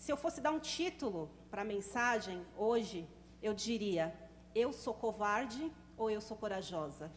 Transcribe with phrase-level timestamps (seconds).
[0.00, 3.06] se eu fosse dar um título para a mensagem hoje,
[3.42, 4.04] eu diria:
[4.54, 7.12] Eu sou covarde ou eu sou corajosa?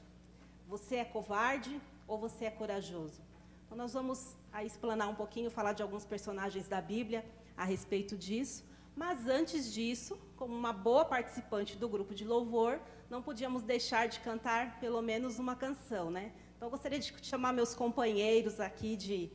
[0.67, 3.21] Você é covarde ou você é corajoso?
[3.65, 7.25] Então, nós vamos aí explanar um pouquinho, falar de alguns personagens da Bíblia
[7.55, 8.65] a respeito disso.
[8.93, 14.19] Mas antes disso, como uma boa participante do grupo de louvor, não podíamos deixar de
[14.19, 16.33] cantar pelo menos uma canção, né?
[16.57, 19.31] Então, eu gostaria de chamar meus companheiros aqui de,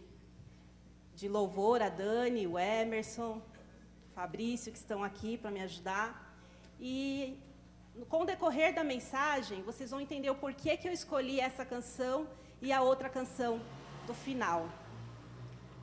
[1.18, 3.42] de louvor, a Dani, o Emerson,
[4.08, 6.08] o Fabrício, que estão aqui para me ajudar.
[6.78, 7.36] E
[8.08, 12.28] com o decorrer da mensagem, vocês vão entender o porquê que eu escolhi essa canção
[12.62, 13.60] e a outra canção
[14.06, 14.68] do final.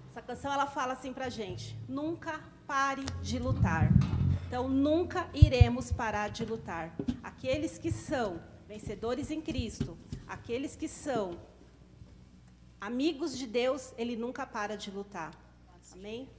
[0.09, 3.89] Essa canção ela fala assim para gente: nunca pare de lutar.
[4.47, 6.95] Então, nunca iremos parar de lutar.
[7.21, 11.37] Aqueles que são vencedores em Cristo, aqueles que são
[12.85, 15.31] amigos de Deus, ele nunca para de lutar.
[15.91, 16.29] Amém?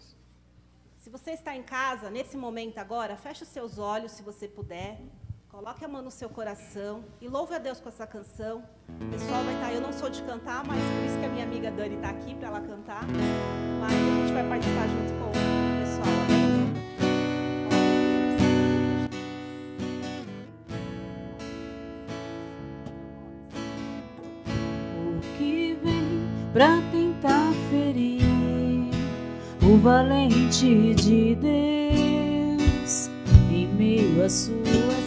[0.96, 5.00] Se você está em casa, nesse momento agora, feche os seus olhos, se você puder.
[5.48, 8.62] Coloque a mão no seu coração e louve a Deus com essa canção.
[8.89, 11.44] O pessoal vai estar, eu não sou de cantar, mas por isso que a minha
[11.44, 13.02] amiga Dani está aqui para ela cantar.
[13.80, 15.16] Mas a gente vai participar junto
[26.56, 28.22] para tentar ferir
[29.62, 33.10] o valente de Deus
[33.50, 35.06] em meio às suas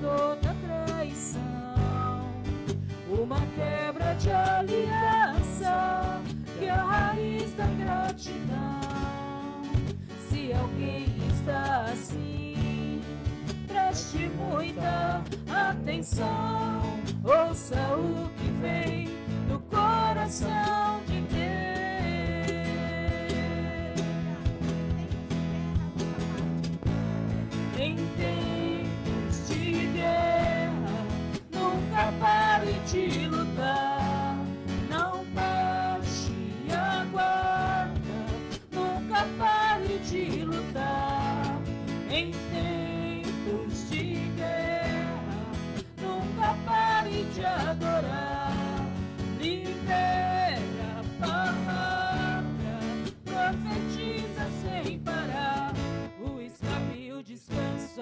[0.00, 1.40] toda traição,
[3.08, 6.20] uma quebra de aliança
[6.58, 8.80] que é a raiz da gratidão.
[10.28, 13.00] Se alguém está assim,
[13.66, 15.22] preste muita
[15.70, 16.82] atenção,
[17.24, 19.08] ouça o que vem
[19.48, 20.85] do coração.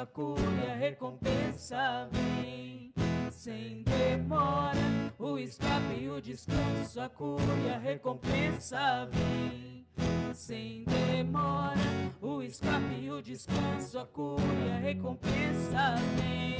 [0.00, 2.94] a cura recompensa vem.
[3.30, 9.86] Sem demora, o escape e o descanso, a cura recompensa vem.
[10.32, 11.74] Sem demora,
[12.20, 16.56] o escape e o descanso, a cura recompensa vem.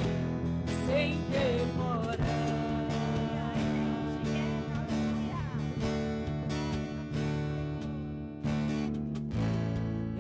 [0.87, 2.19] Sem demora.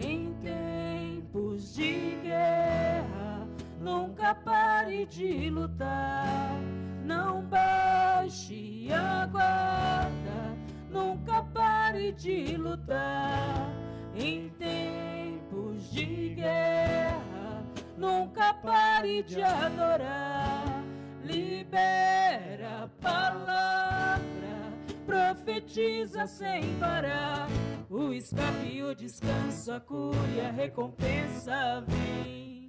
[0.00, 2.69] Em tempos de guerra,
[3.80, 6.60] nunca pare de lutar.
[7.02, 10.56] Não baixe a guarda,
[10.90, 13.72] nunca pare de lutar.
[14.14, 17.64] Em tempos de guerra,
[17.96, 20.84] nunca pare de adorar.
[21.24, 24.20] Libera a palavra
[25.06, 27.48] profetiza sem parar.
[27.88, 32.59] O escape o descanso, a cura a recompensa vem.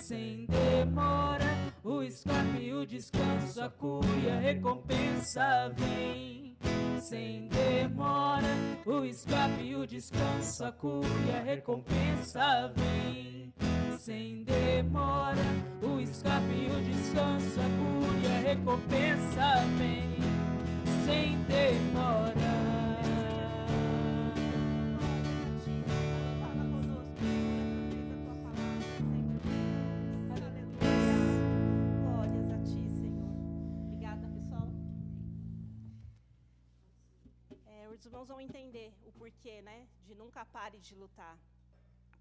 [0.00, 6.56] Sem demora, o escape o descanso, a cura a recompensa vem.
[7.00, 8.46] Sem demora,
[8.86, 11.08] o escape o descanso, a cura
[11.38, 13.52] a recompensa vem.
[13.98, 15.36] Sem demora,
[15.82, 20.18] o escape o descanso, a cura a recompensa vem
[21.08, 22.27] sem demora.
[38.48, 41.36] Entender o porquê, né, de nunca pare de lutar.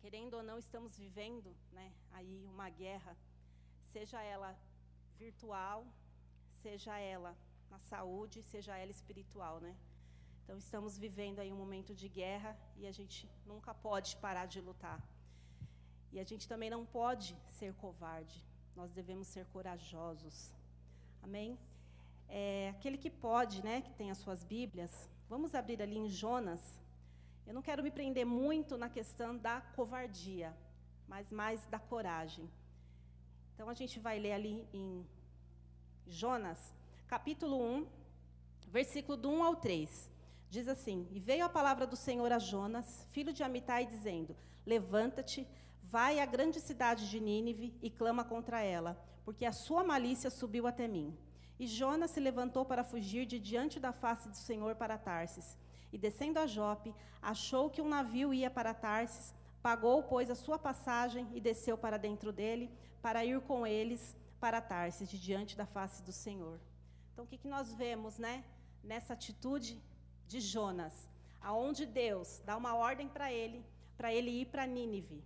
[0.02, 3.14] Querendo ou não, estamos vivendo, né, aí uma guerra,
[3.94, 4.52] seja ela
[5.18, 5.80] virtual,
[6.62, 7.34] seja ela
[7.72, 9.74] na saúde, seja ela espiritual, né?
[10.44, 14.60] Então estamos vivendo aí um momento de guerra e a gente nunca pode parar de
[14.62, 15.00] lutar.
[16.12, 18.38] E a gente também não pode ser covarde.
[18.76, 20.54] Nós devemos ser corajosos.
[21.22, 21.60] Amém?
[22.30, 26.62] É, aquele que pode, né, que tem as suas Bíblias, vamos abrir ali em Jonas.
[27.46, 30.56] Eu não quero me prender muito na questão da covardia,
[31.08, 32.50] mas mais da coragem.
[33.54, 35.06] Então a gente vai ler ali em
[36.06, 36.74] Jonas,
[37.08, 37.88] capítulo 1,
[38.68, 40.12] versículo do 1 ao 3.
[40.50, 44.36] Diz assim: E veio a palavra do Senhor a Jonas, filho de Amitai, dizendo:
[44.66, 45.48] Levanta-te,
[45.84, 50.68] vai à grande cidade de Nínive e clama contra ela, porque a sua malícia subiu
[50.68, 51.18] até mim.
[51.60, 55.58] E Jonas se levantou para fugir de diante da face do Senhor para Tarsis.
[55.92, 60.60] E descendo a Jope, achou que um navio ia para Tarsis, pagou, pois, a sua
[60.60, 62.70] passagem e desceu para dentro dele,
[63.02, 66.60] para ir com eles para Tarsis, de diante da face do Senhor.
[67.12, 68.44] Então, o que, que nós vemos, né,
[68.84, 69.82] nessa atitude
[70.28, 71.10] de Jonas,
[71.42, 73.66] aonde Deus dá uma ordem para ele,
[73.98, 75.24] para ele ir para Nínive.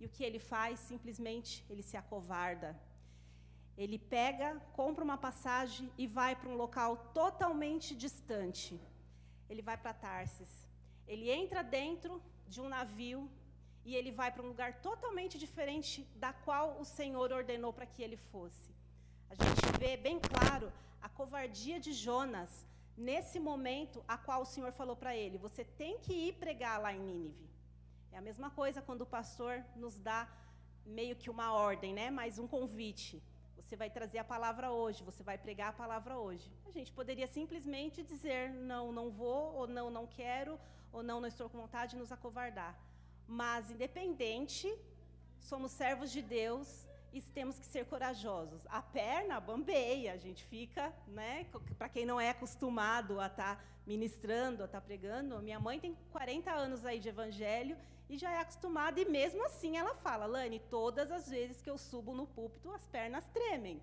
[0.00, 0.80] E o que ele faz?
[0.80, 2.78] Simplesmente ele se acovarda.
[3.76, 8.80] Ele pega, compra uma passagem e vai para um local totalmente distante.
[9.48, 10.52] Ele vai para Tarsis.
[11.06, 13.28] Ele entra dentro de um navio
[13.84, 18.02] e ele vai para um lugar totalmente diferente da qual o Senhor ordenou para que
[18.02, 18.70] ele fosse.
[19.28, 22.66] A gente vê bem claro a covardia de Jonas
[22.96, 26.92] nesse momento a qual o Senhor falou para ele: você tem que ir pregar lá
[26.92, 27.50] em Nínive.
[28.12, 30.28] É a mesma coisa quando o pastor nos dá
[30.86, 32.10] meio que uma ordem, né?
[32.10, 33.22] Mais um convite.
[33.64, 36.46] Você vai trazer a palavra hoje, você vai pregar a palavra hoje.
[36.66, 40.60] A gente poderia simplesmente dizer não, não vou, ou não, não quero,
[40.92, 42.78] ou não, não estou com vontade de nos acovardar.
[43.26, 44.68] Mas independente,
[45.40, 48.66] somos servos de Deus e temos que ser corajosos.
[48.68, 51.46] A perna bambeia, a gente fica, né?
[51.78, 55.78] Para quem não é acostumado a estar tá ministrando, a estar tá pregando, minha mãe
[55.78, 57.76] tem 40 anos aí de evangelho
[58.10, 61.78] e já é acostumada, e mesmo assim ela fala, Lani, todas as vezes que eu
[61.78, 63.80] subo no púlpito, as pernas tremem.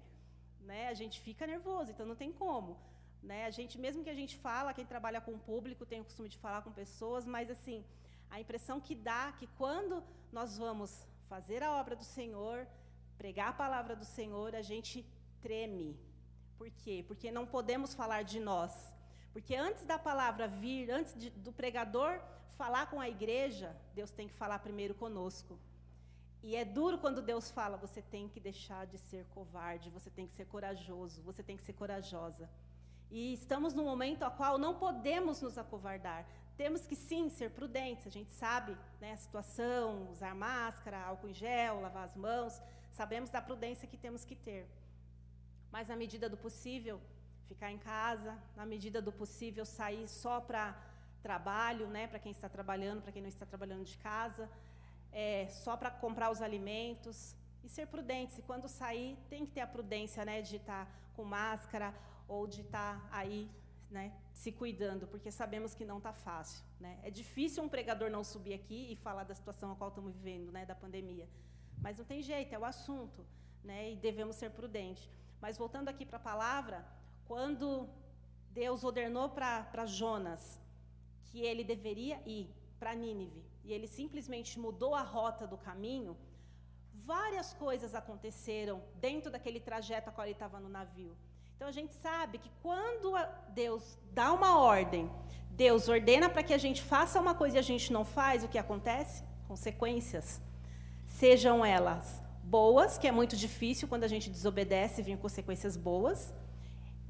[0.60, 0.90] Né?
[0.90, 2.78] A gente fica nervoso, então não tem como.
[3.24, 3.46] Né?
[3.46, 6.28] A gente, mesmo que a gente fala, quem trabalha com o público tem o costume
[6.28, 7.84] de falar com pessoas, mas assim,
[8.30, 12.68] a impressão que dá que quando nós vamos fazer a obra do Senhor,
[13.22, 15.06] pregar a palavra do Senhor, a gente
[15.46, 15.90] treme.
[16.58, 17.06] Por quê?
[17.08, 18.74] Porque não podemos falar de nós.
[19.34, 22.20] Porque antes da palavra vir, antes de, do pregador
[22.62, 25.54] falar com a igreja, Deus tem que falar primeiro conosco.
[26.42, 30.25] E é duro quando Deus fala: você tem que deixar de ser covarde, você tem
[30.25, 32.50] que ser corajoso, você tem que ser corajosa.
[33.12, 36.25] E estamos num momento a qual não podemos nos acovardar.
[36.58, 38.08] Temos que sim ser prudentes.
[38.08, 42.62] A gente sabe né, a situação, usar máscara, álcool em gel, lavar as mãos.
[42.91, 44.67] Sabemos da prudência que temos que ter.
[45.71, 47.00] Mas, na medida do possível,
[47.48, 50.77] ficar em casa, na medida do possível, sair só para
[51.21, 54.50] trabalho, né, para quem está trabalhando, para quem não está trabalhando de casa,
[55.12, 58.39] é, só para comprar os alimentos e ser prudente.
[58.39, 61.93] E quando sair, tem que ter a prudência né, de estar tá com máscara
[62.27, 63.50] ou de estar tá aí
[63.89, 66.63] né, se cuidando, porque sabemos que não está fácil.
[66.79, 66.98] Né?
[67.03, 70.51] É difícil um pregador não subir aqui e falar da situação a qual estamos vivendo,
[70.51, 71.27] né, da pandemia.
[71.82, 73.26] Mas não tem jeito, é o assunto,
[73.64, 73.92] né?
[73.92, 75.10] E devemos ser prudentes.
[75.42, 76.86] Mas voltando aqui para a palavra,
[77.26, 77.90] quando
[78.52, 80.62] Deus ordenou para Jonas
[81.26, 86.18] que ele deveria ir para Nínive, e ele simplesmente mudou a rota do caminho,
[86.94, 91.16] várias coisas aconteceram dentro daquele trajeto a qual ele estava no navio.
[91.56, 93.14] Então a gente sabe que quando
[93.50, 95.10] Deus dá uma ordem,
[95.52, 98.48] Deus ordena para que a gente faça uma coisa e a gente não faz, o
[98.48, 99.24] que acontece?
[99.48, 100.42] Consequências
[101.20, 106.34] sejam elas boas, que é muito difícil quando a gente desobedece, vem consequências boas,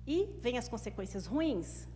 [0.05, 1.87] e vem as consequências ruins.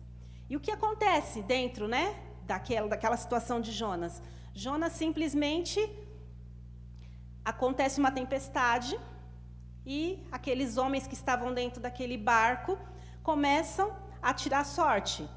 [0.48, 2.04] E o que acontece dentro, né,
[2.44, 4.22] daquela, daquela situação de Jonas?
[4.54, 5.78] Jonas simplesmente
[7.44, 8.98] acontece uma tempestade
[9.84, 12.78] e aqueles homens que estavam dentro daquele barco
[13.22, 15.28] começam a tirar sorte.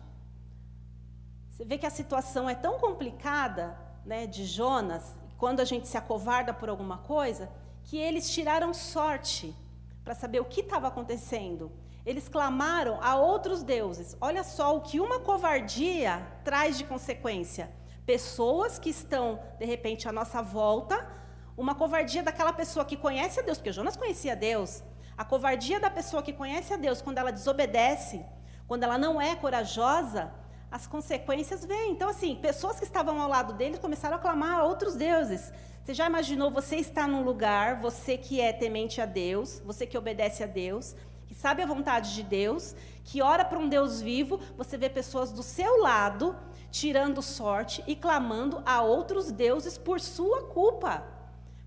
[1.49, 5.97] Você vê que a situação é tão complicada, né, de Jonas, quando a gente se
[5.97, 7.49] acovarda por alguma coisa,
[7.85, 9.55] que eles tiraram sorte
[10.03, 11.71] para saber o que estava acontecendo.
[12.05, 14.17] Eles clamaram a outros deuses.
[14.19, 17.71] Olha só o que uma covardia traz de consequência.
[18.05, 21.07] Pessoas que estão, de repente, à nossa volta,
[21.55, 24.83] uma covardia daquela pessoa que conhece a Deus, porque Jonas conhecia Deus.
[25.17, 28.25] A covardia da pessoa que conhece a Deus, quando ela desobedece,
[28.67, 30.33] quando ela não é corajosa,
[30.71, 31.91] as consequências vêm.
[31.91, 35.51] Então, assim, pessoas que estavam ao lado deles começaram a clamar a outros deuses.
[35.83, 39.97] Você já imaginou você estar num lugar, você que é temente a Deus, você que
[39.97, 40.95] obedece a Deus,
[41.25, 45.31] que sabe a vontade de Deus, que ora para um Deus vivo, você vê pessoas
[45.31, 46.35] do seu lado
[46.69, 51.03] tirando sorte e clamando a outros deuses por sua culpa,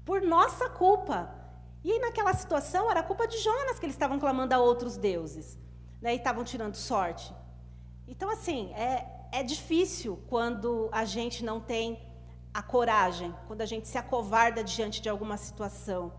[0.04, 1.34] por nossa culpa.
[1.82, 5.58] E aí, naquela situação, era culpa de Jonas que eles estavam clamando a outros deuses,
[6.00, 7.34] né, e estavam tirando sorte.
[8.06, 11.98] Então, assim, é, é difícil quando a gente não tem
[12.52, 16.12] a coragem, quando a gente se acovarda diante de alguma situação.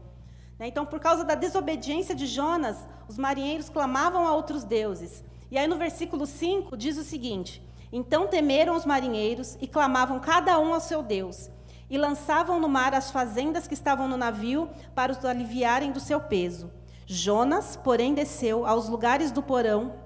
[0.57, 0.67] Né?
[0.67, 5.23] Então, por causa da desobediência de Jonas, os marinheiros clamavam a outros deuses.
[5.51, 7.61] E aí, no versículo 5, diz o seguinte:
[7.91, 11.51] Então temeram os marinheiros e clamavam cada um ao seu Deus,
[11.89, 16.19] e lançavam no mar as fazendas que estavam no navio para os aliviarem do seu
[16.19, 16.71] peso.
[17.05, 20.02] Jonas, porém, desceu aos lugares do porão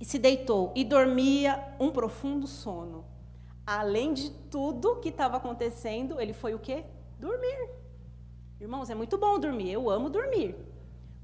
[0.00, 3.04] e se deitou e dormia um profundo sono.
[3.66, 6.84] Além de tudo que estava acontecendo, ele foi o quê?
[7.18, 7.70] Dormir.
[8.60, 10.54] Irmãos, é muito bom dormir, eu amo dormir.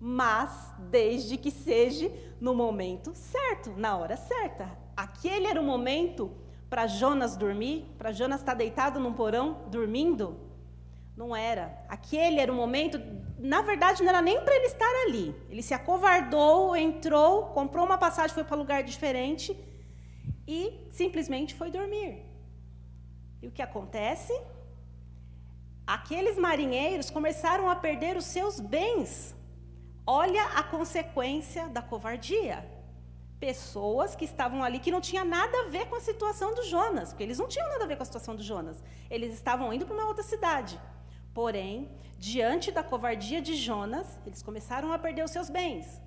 [0.00, 2.10] Mas desde que seja
[2.40, 4.76] no momento certo, na hora certa.
[4.96, 6.32] Aquele era o momento
[6.68, 10.36] para Jonas dormir, para Jonas estar deitado num porão dormindo.
[11.16, 11.84] Não era.
[11.88, 12.98] Aquele era o momento,
[13.42, 15.34] na verdade, não era nem para ele estar ali.
[15.50, 19.58] Ele se acovardou, entrou, comprou uma passagem, foi para lugar diferente
[20.46, 22.22] e simplesmente foi dormir.
[23.42, 24.32] E o que acontece?
[25.84, 29.34] Aqueles marinheiros começaram a perder os seus bens.
[30.06, 32.64] Olha a consequência da covardia.
[33.40, 37.08] Pessoas que estavam ali que não tinha nada a ver com a situação do Jonas,
[37.08, 38.80] porque eles não tinham nada a ver com a situação do Jonas.
[39.10, 40.78] Eles estavam indo para uma outra cidade.
[41.34, 46.00] Porém, diante da covardia de Jonas, eles começaram a perder os seus bens.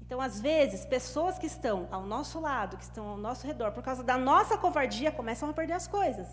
[0.00, 3.82] Então, às vezes, pessoas que estão ao nosso lado, que estão ao nosso redor, por
[3.82, 6.28] causa da nossa covardia, começam a perder as coisas.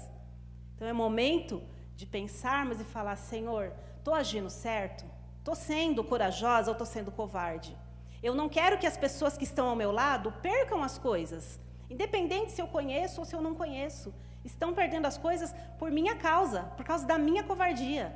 [0.76, 1.62] Então, é momento
[1.96, 5.06] de pensarmos e falar: Senhor, estou agindo certo?
[5.38, 7.78] Estou sendo corajosa ou estou sendo covarde?
[8.22, 11.60] Eu não quero que as pessoas que estão ao meu lado percam as coisas,
[11.90, 14.14] independente se eu conheço ou se eu não conheço.
[14.44, 18.16] Estão perdendo as coisas por minha causa, por causa da minha covardia.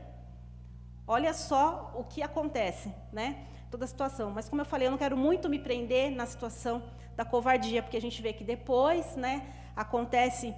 [1.05, 3.45] Olha só o que acontece, né?
[3.69, 4.31] Toda a situação.
[4.31, 6.83] Mas como eu falei, eu não quero muito me prender na situação
[7.15, 10.53] da covardia, porque a gente vê que depois, né, acontece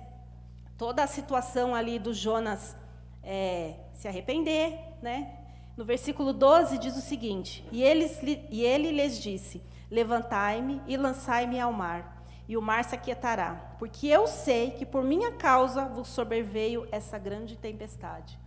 [0.77, 2.75] toda a situação ali do Jonas
[3.23, 5.39] é, se arrepender, né?
[5.75, 11.59] No versículo 12 diz o seguinte: E, eles, e ele lhes disse: Levantai-me e lançai-me
[11.59, 12.14] ao mar,
[12.47, 17.17] e o mar se aquietará, porque eu sei que por minha causa vos sobreveio essa
[17.17, 18.39] grande tempestade.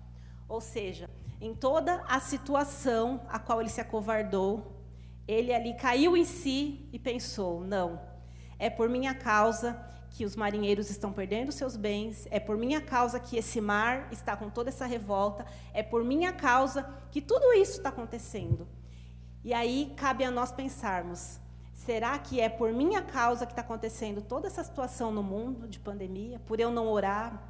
[0.49, 4.79] Ou seja, em toda a situação a qual ele se acovardou,
[5.27, 8.01] ele ali caiu em si e pensou: não,
[8.59, 9.79] é por minha causa
[10.11, 14.37] que os marinheiros estão perdendo seus bens, é por minha causa que esse mar está
[14.37, 18.67] com toda essa revolta, é por minha causa que tudo isso está acontecendo.
[19.45, 21.39] E aí cabe a nós pensarmos:
[21.79, 25.79] será que é por minha causa que está acontecendo toda essa situação no mundo de
[25.79, 26.41] pandemia?
[26.41, 27.41] Por eu não orar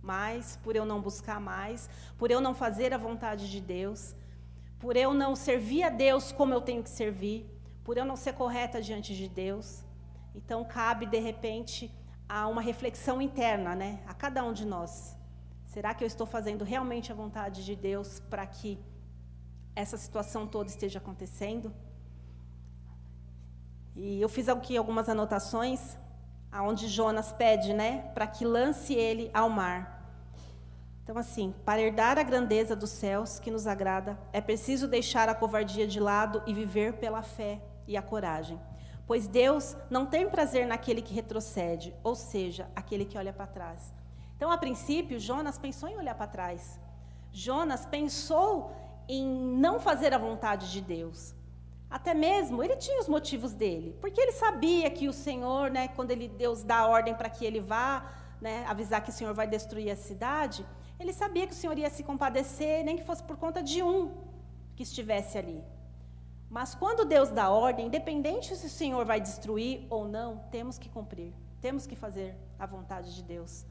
[0.00, 4.14] mais, por eu não buscar mais, por eu não fazer a vontade de Deus,
[4.78, 7.44] por eu não servir a Deus como eu tenho que servir,
[7.82, 9.84] por eu não ser correta diante de Deus?
[10.32, 11.92] Então, cabe, de repente,
[12.28, 14.00] a uma reflexão interna, né?
[14.06, 15.16] A cada um de nós.
[15.66, 18.78] Será que eu estou fazendo realmente a vontade de Deus para que
[19.74, 21.74] essa situação toda esteja acontecendo?
[23.96, 25.96] E eu fiz aqui algumas anotações,
[26.52, 29.96] aonde Jonas pede, né, para que lance ele ao mar.
[31.02, 35.34] Então, assim, para herdar a grandeza dos céus que nos agrada, é preciso deixar a
[35.34, 38.60] covardia de lado e viver pela fé e a coragem.
[39.06, 43.94] Pois Deus não tem prazer naquele que retrocede, ou seja, aquele que olha para trás.
[44.36, 46.78] Então, a princípio, Jonas pensou em olhar para trás.
[47.32, 48.72] Jonas pensou
[49.08, 51.34] em não fazer a vontade de Deus.
[51.88, 56.10] Até mesmo ele tinha os motivos dele, porque ele sabia que o Senhor, né, quando
[56.10, 58.04] ele, Deus dá ordem para que ele vá,
[58.40, 60.66] né, avisar que o Senhor vai destruir a cidade,
[60.98, 64.12] ele sabia que o Senhor ia se compadecer, nem que fosse por conta de um
[64.74, 65.62] que estivesse ali.
[66.50, 70.88] Mas quando Deus dá ordem, independente se o Senhor vai destruir ou não, temos que
[70.88, 73.64] cumprir, temos que fazer a vontade de Deus.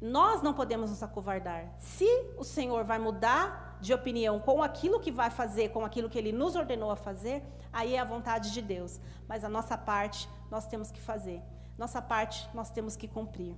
[0.00, 1.74] Nós não podemos nos acovardar.
[1.78, 6.16] Se o Senhor vai mudar de opinião com aquilo que vai fazer, com aquilo que
[6.16, 7.42] Ele nos ordenou a fazer,
[7.72, 9.00] aí é a vontade de Deus.
[9.28, 11.42] Mas a nossa parte nós temos que fazer.
[11.76, 13.56] Nossa parte nós temos que cumprir.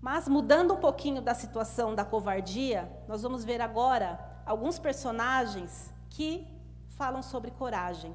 [0.00, 6.46] Mas mudando um pouquinho da situação da covardia, nós vamos ver agora alguns personagens que
[6.90, 8.12] falam sobre coragem.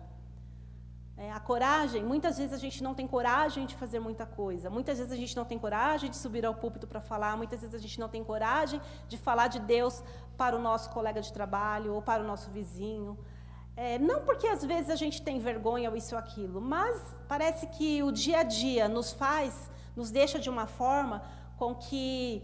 [1.22, 4.98] É, a coragem, muitas vezes a gente não tem coragem de fazer muita coisa, muitas
[4.98, 7.78] vezes a gente não tem coragem de subir ao púlpito para falar, muitas vezes a
[7.78, 10.04] gente não tem coragem de falar de Deus
[10.36, 13.20] para o nosso colega de trabalho ou para o nosso vizinho.
[13.76, 17.68] É, não porque às vezes a gente tem vergonha ou isso ou aquilo, mas parece
[17.68, 21.22] que o dia a dia nos faz, nos deixa de uma forma
[21.56, 22.44] com que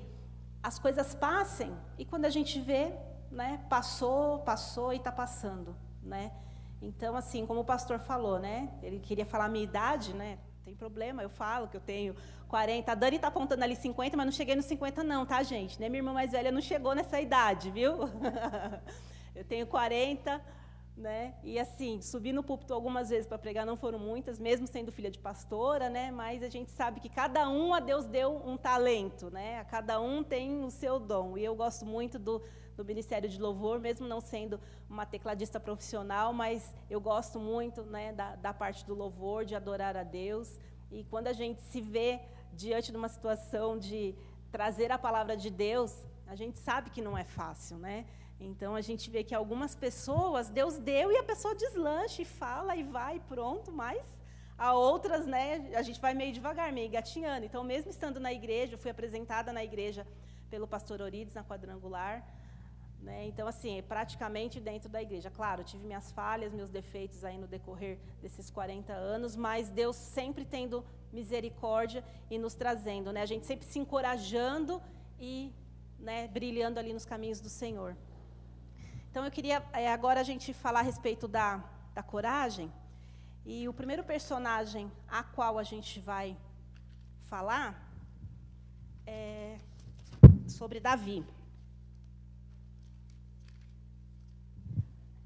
[0.61, 2.93] as coisas passem e quando a gente vê,
[3.31, 6.31] né, passou, passou e está passando, né?
[6.81, 8.69] Então, assim, como o pastor falou, né?
[8.83, 10.37] Ele queria falar a minha idade, né?
[10.63, 12.15] Tem problema, eu falo que eu tenho
[12.47, 12.91] 40.
[12.91, 15.79] A Dani está apontando ali 50, mas não cheguei nos 50 não, tá, gente?
[15.79, 15.89] Né?
[15.89, 17.93] Minha irmã mais velha não chegou nessa idade, viu?
[19.33, 20.41] eu tenho 40,
[20.97, 21.35] né?
[21.43, 25.09] E assim, subi no púlpito algumas vezes para pregar, não foram muitas, mesmo sendo filha
[25.09, 26.11] de pastora, né?
[26.11, 29.59] Mas a gente sabe que cada um a Deus deu um talento, né?
[29.59, 31.37] A cada um tem o seu dom.
[31.37, 32.41] E eu gosto muito do,
[32.77, 38.13] do ministério de louvor, mesmo não sendo uma tecladista profissional, mas eu gosto muito, né,
[38.13, 40.59] da, da parte do louvor, de adorar a Deus.
[40.91, 42.21] E quando a gente se vê
[42.53, 44.15] diante de uma situação de
[44.51, 48.05] trazer a palavra de Deus, a gente sabe que não é fácil, né?
[48.39, 52.75] Então a gente vê que algumas pessoas Deus deu e a pessoa deslancha e fala
[52.75, 54.05] e vai pronto, mas
[54.57, 57.45] a outras, né, a gente vai meio devagar, meio gatinhando.
[57.45, 60.05] Então, mesmo estando na igreja, eu fui apresentada na igreja
[60.49, 62.25] pelo pastor Orides na quadrangular,
[63.01, 63.25] né?
[63.27, 65.29] Então, assim, praticamente dentro da igreja.
[65.29, 70.43] Claro, tive minhas falhas, meus defeitos aí no decorrer desses 40 anos, mas Deus sempre
[70.45, 73.21] tendo misericórdia e nos trazendo, né?
[73.21, 74.81] A gente sempre se encorajando
[75.19, 75.53] e
[75.99, 77.95] né, brilhando ali nos caminhos do Senhor.
[79.09, 82.71] Então eu queria é, agora a gente falar a respeito da, da coragem.
[83.45, 86.37] E o primeiro personagem a qual a gente vai
[87.21, 87.89] falar
[89.05, 89.57] é
[90.47, 91.25] sobre Davi.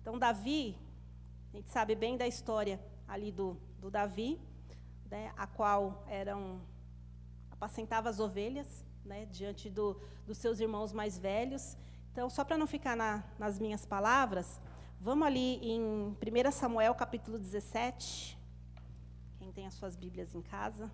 [0.02, 0.76] Então, Davi,
[1.54, 4.42] a gente sabe bem da história ali do, do Davi,
[5.12, 6.60] né, a qual eram
[7.52, 11.78] apacentava as ovelhas né, diante do, dos seus irmãos mais velhos
[12.12, 14.60] Então, só para não ficar na, nas minhas palavras,
[15.00, 18.38] vamos ali em 1 Samuel capítulo 17.
[19.38, 20.90] Quem tem as suas Bíblias em casa.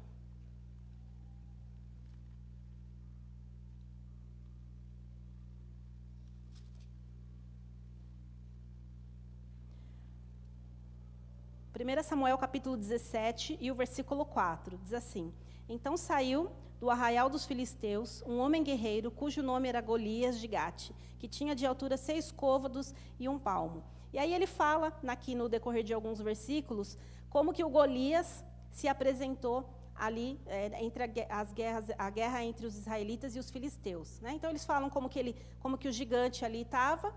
[11.78, 15.32] Primeira Samuel capítulo 17 e o versículo 4 diz assim:
[15.70, 20.90] Então saiu do arraial dos filisteus, um homem guerreiro, cujo nome era Golias de Gate,
[21.20, 23.84] que tinha de altura seis côvados e um palmo.
[24.12, 26.98] E aí ele fala, aqui no decorrer de alguns versículos,
[27.30, 32.76] como que o Golias se apresentou ali é, entre as guerras, a guerra entre os
[32.76, 34.20] israelitas e os filisteus.
[34.20, 34.32] Né?
[34.34, 37.13] Então eles falam como que, ele, como que o gigante ali estava.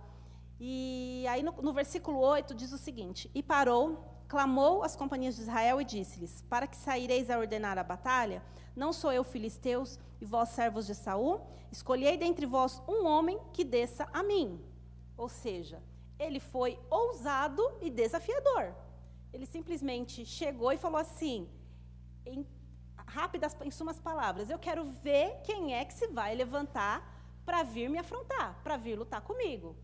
[0.61, 5.43] E aí no, no versículo 8 diz o seguinte: E parou clamou às companhias de
[5.43, 8.41] Israel e disse-lhes: Para que saireis a ordenar a batalha?
[8.77, 11.41] Não sou eu filisteus e vós servos de Saul?
[11.73, 14.65] Escolhei dentre vós um homem que desça a mim.
[15.17, 15.83] Ou seja,
[16.17, 18.73] ele foi ousado e desafiador.
[19.33, 21.49] Ele simplesmente chegou e falou assim,
[22.25, 22.47] em
[23.05, 26.97] rápidas, em sumas palavras: Eu quero ver quem é que se vai levantar
[27.45, 29.77] para vir me afrontar, para vir lutar comigo.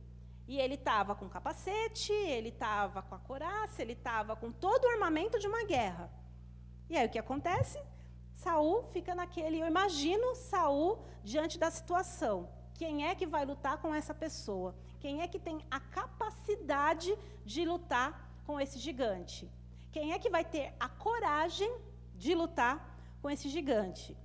[0.47, 4.91] E ele estava com capacete, ele estava com a coraça, ele estava com todo o
[4.91, 6.11] armamento de uma guerra.
[6.89, 7.79] E aí o que acontece?
[8.33, 12.49] Saul fica naquele, eu imagino Saul diante da situação.
[12.75, 14.77] Quem é que vai lutar com essa pessoa?
[15.01, 19.51] Quem é que tem a capacidade de lutar com esse gigante?
[19.91, 21.75] Quem é que vai ter a coragem
[22.15, 24.17] de lutar com esse gigante?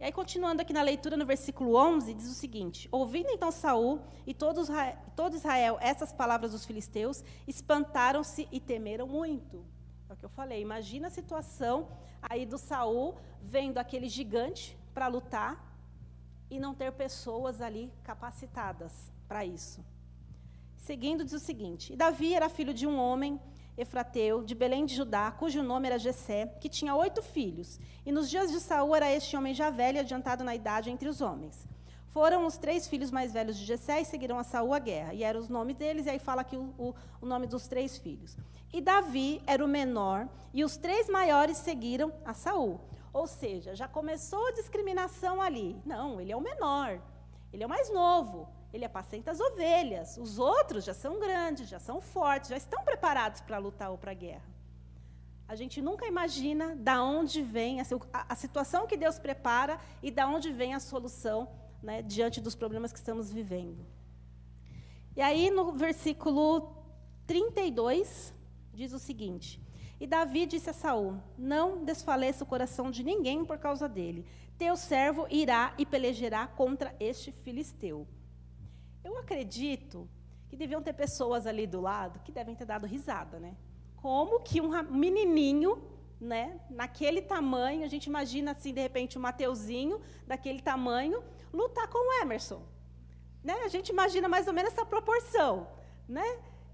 [0.00, 4.00] E aí, continuando aqui na leitura, no versículo 11, diz o seguinte: Ouvindo então Saul
[4.24, 4.96] e todo Israel,
[5.34, 9.64] Israel essas palavras dos filisteus, espantaram-se e temeram muito.
[10.08, 10.62] É o que eu falei.
[10.62, 11.88] Imagina a situação
[12.22, 15.68] aí do Saul vendo aquele gigante para lutar
[16.48, 19.84] e não ter pessoas ali capacitadas para isso.
[20.76, 23.40] Seguindo, diz o seguinte: Davi era filho de um homem
[23.78, 27.78] Efrateu, de Belém de Judá, cujo nome era Jessé, que tinha oito filhos.
[28.04, 31.20] E nos dias de Saul era este homem já velho adiantado na idade entre os
[31.20, 31.66] homens.
[32.08, 35.14] Foram os três filhos mais velhos de Jessé e seguiram a Saul a guerra.
[35.14, 37.96] E eram os nomes deles, e aí fala aqui o, o, o nome dos três
[37.96, 38.36] filhos.
[38.72, 42.80] E Davi era o menor, e os três maiores seguiram a Saul.
[43.12, 45.80] Ou seja, já começou a discriminação ali.
[45.86, 47.00] Não, ele é o menor,
[47.52, 50.16] ele é o mais novo ele apacenta as ovelhas.
[50.18, 54.10] Os outros já são grandes, já são fortes, já estão preparados para lutar ou para
[54.10, 54.58] a guerra.
[55.46, 60.28] A gente nunca imagina da onde vem a, a, situação que Deus prepara e da
[60.28, 61.48] onde vem a solução
[61.82, 63.86] né, diante dos problemas que estamos vivendo.
[65.16, 66.76] E aí, no versículo
[67.26, 68.34] 32,
[68.74, 69.58] diz o seguinte:
[69.98, 74.26] E Davi disse a Saul: Não desfaleça o coração de ninguém por causa dele.
[74.58, 78.06] Teu servo irá e pelejará contra este filisteu.
[79.08, 80.06] Eu acredito
[80.50, 83.56] que deviam ter pessoas ali do lado que devem ter dado risada, né?
[83.96, 84.70] Como que um
[85.04, 85.82] menininho,
[86.20, 91.98] né, naquele tamanho, a gente imagina assim, de repente, um Mateuzinho daquele tamanho, lutar com
[91.98, 92.60] o Emerson.
[93.42, 93.54] Né?
[93.64, 95.66] A gente imagina mais ou menos essa proporção,
[96.06, 96.28] né?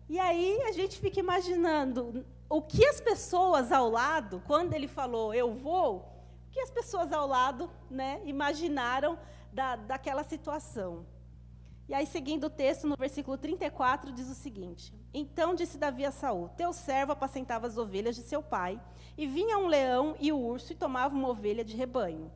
[0.09, 5.33] E aí a gente fica imaginando o que as pessoas ao lado, quando ele falou
[5.33, 5.99] eu vou,
[6.49, 9.17] o que as pessoas ao lado né, imaginaram
[9.53, 11.14] da, daquela situação.
[11.87, 16.11] E aí, seguindo o texto, no versículo 34, diz o seguinte: Então disse Davi a
[16.11, 18.81] Saul: Teu servo apacentava as ovelhas de seu pai,
[19.19, 22.33] e vinha um leão e o urso e tomava uma ovelha de rebanho.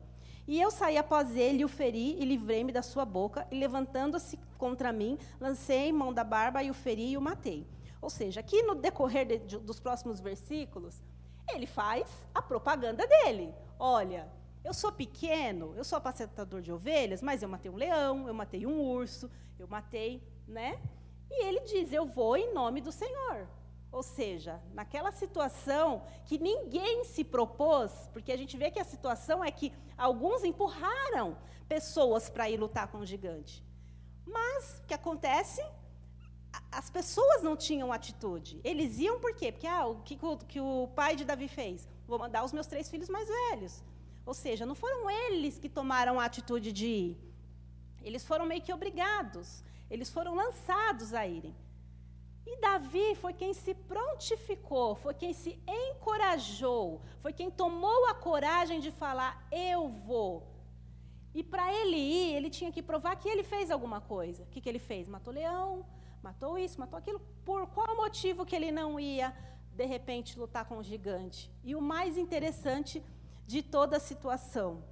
[0.47, 4.91] E eu saí após ele, o feri, e livrei-me da sua boca, e levantando-se contra
[4.91, 7.67] mim, lancei mão da barba e o feri e o matei.
[8.01, 11.01] Ou seja, aqui no decorrer de, de, dos próximos versículos,
[11.53, 13.53] ele faz a propaganda dele.
[13.77, 14.27] Olha,
[14.63, 18.65] eu sou pequeno, eu sou apacentador de ovelhas, mas eu matei um leão, eu matei
[18.65, 20.79] um urso, eu matei, né?
[21.29, 23.47] E ele diz: Eu vou em nome do Senhor.
[23.91, 29.43] Ou seja, naquela situação que ninguém se propôs, porque a gente vê que a situação
[29.43, 31.35] é que alguns empurraram
[31.67, 33.63] pessoas para ir lutar com o gigante.
[34.25, 35.63] Mas o que acontece?
[36.71, 38.61] As pessoas não tinham atitude.
[38.63, 39.51] Eles iam por quê?
[39.51, 41.87] Porque ah, o que, que o pai de Davi fez?
[42.07, 43.83] Vou mandar os meus três filhos mais velhos.
[44.29, 47.17] Ou seja, não foram eles que tomaram a atitude de ir.
[48.07, 49.63] Eles foram meio que obrigados.
[49.89, 51.55] Eles foram lançados a irem.
[52.45, 58.79] E Davi foi quem se prontificou, foi quem se encorajou, foi quem tomou a coragem
[58.79, 60.31] de falar: Eu vou.
[61.33, 64.43] E para ele ir, ele tinha que provar que ele fez alguma coisa.
[64.43, 65.07] O que, que ele fez?
[65.07, 65.83] Matou leão,
[66.21, 67.19] matou isso, matou aquilo.
[67.43, 69.35] Por qual motivo que ele não ia,
[69.75, 71.51] de repente, lutar com o gigante?
[71.63, 73.03] E o mais interessante
[73.49, 74.83] de toda a situação.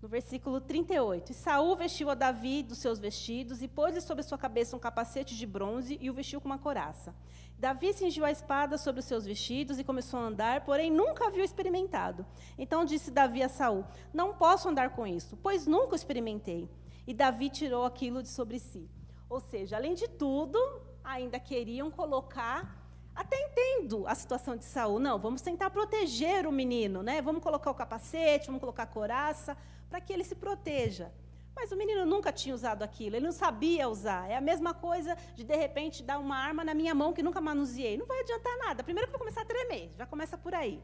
[0.00, 1.32] no versículo 38.
[1.32, 5.36] E Saul vestiu a Davi dos seus vestidos e pôs-lhe sobre sua cabeça um capacete
[5.36, 7.12] de bronze e o vestiu com uma coraça.
[7.58, 11.42] Davi cingiu a espada sobre os seus vestidos e começou a andar, porém nunca havia
[11.42, 12.24] experimentado.
[12.56, 16.70] Então disse Davi a Saul: Não posso andar com isso, pois nunca o experimentei.
[17.08, 18.88] E Davi tirou aquilo de sobre si.
[19.28, 20.56] Ou seja, além de tudo,
[21.02, 22.85] ainda queriam colocar
[23.16, 24.98] até entendo a situação de Saul.
[24.98, 27.22] Não, vamos tentar proteger o menino, né?
[27.22, 29.56] Vamos colocar o capacete, vamos colocar a coraça,
[29.88, 31.10] para que ele se proteja.
[31.56, 34.30] Mas o menino nunca tinha usado aquilo, ele não sabia usar.
[34.30, 37.40] É a mesma coisa de, de repente, dar uma arma na minha mão que nunca
[37.40, 37.96] manuseei.
[37.96, 38.84] Não vai adiantar nada.
[38.84, 40.82] Primeiro que eu vou começar a tremer, já começa por aí.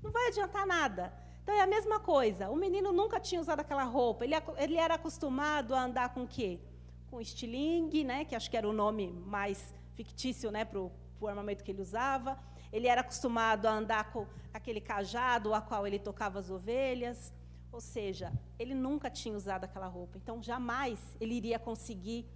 [0.00, 1.12] Não vai adiantar nada.
[1.42, 2.48] Então é a mesma coisa.
[2.48, 4.24] O menino nunca tinha usado aquela roupa.
[4.24, 6.60] Ele, ele era acostumado a andar com o quê?
[7.10, 8.24] Com estilingue, né?
[8.24, 10.64] que acho que era o nome mais fictício né?
[10.64, 10.92] para o
[11.28, 12.38] armamento que ele usava.
[12.72, 17.32] Ele era acostumado a andar com aquele cajado a qual ele tocava as ovelhas.
[17.70, 22.26] Ou seja, ele nunca tinha usado aquela roupa, então jamais ele iria conseguir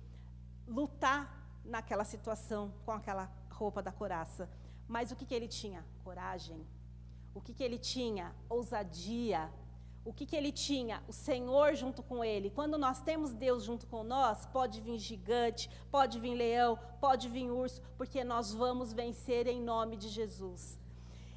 [0.67, 4.49] lutar naquela situação com aquela roupa da coraça.
[4.89, 5.85] Mas o que, que ele tinha?
[6.03, 6.67] Coragem.
[7.35, 8.35] O que, que ele tinha?
[8.49, 9.51] Ousadia.
[10.07, 11.03] O que, que ele tinha?
[11.09, 12.49] O Senhor junto com ele.
[12.49, 17.51] Quando nós temos Deus junto com nós, pode vir gigante, pode vir leão, pode vir
[17.51, 20.79] urso, porque nós vamos vencer em nome de Jesus.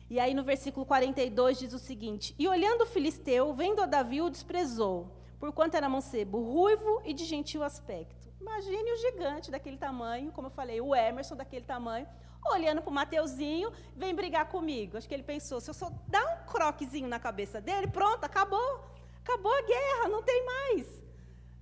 [0.08, 4.22] E aí no versículo 42 diz o seguinte: E olhando o filisteu, vendo a Davi,
[4.22, 8.30] o desprezou, porquanto era mancebo, ruivo e de gentil aspecto.
[8.40, 12.08] Imagine o gigante daquele tamanho, como eu falei, o Emerson daquele tamanho,
[12.46, 14.98] olhando para o Mateuzinho, vem brigar comigo.
[14.98, 18.86] Acho que ele pensou: se eu só dar um croquezinho na cabeça dele, pronto, acabou.
[19.22, 20.88] Acabou a guerra, não tem mais.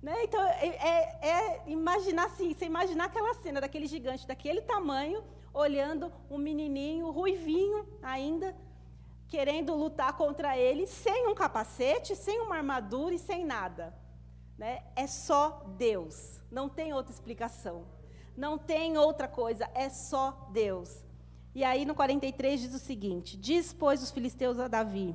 [0.02, 0.24] Né?
[0.24, 6.12] Então, é, é, é imaginar assim, você imaginar aquela cena daquele gigante daquele tamanho, olhando
[6.30, 8.56] um menininho ruivinho ainda,
[9.26, 13.94] querendo lutar contra ele, sem um capacete, sem uma armadura e sem nada.
[14.56, 14.82] Né?
[14.94, 17.97] É só Deus, não tem outra explicação.
[18.38, 21.04] Não tem outra coisa, é só Deus.
[21.52, 25.12] E aí no 43 diz o seguinte: Diz, pois, os filisteus a Davi: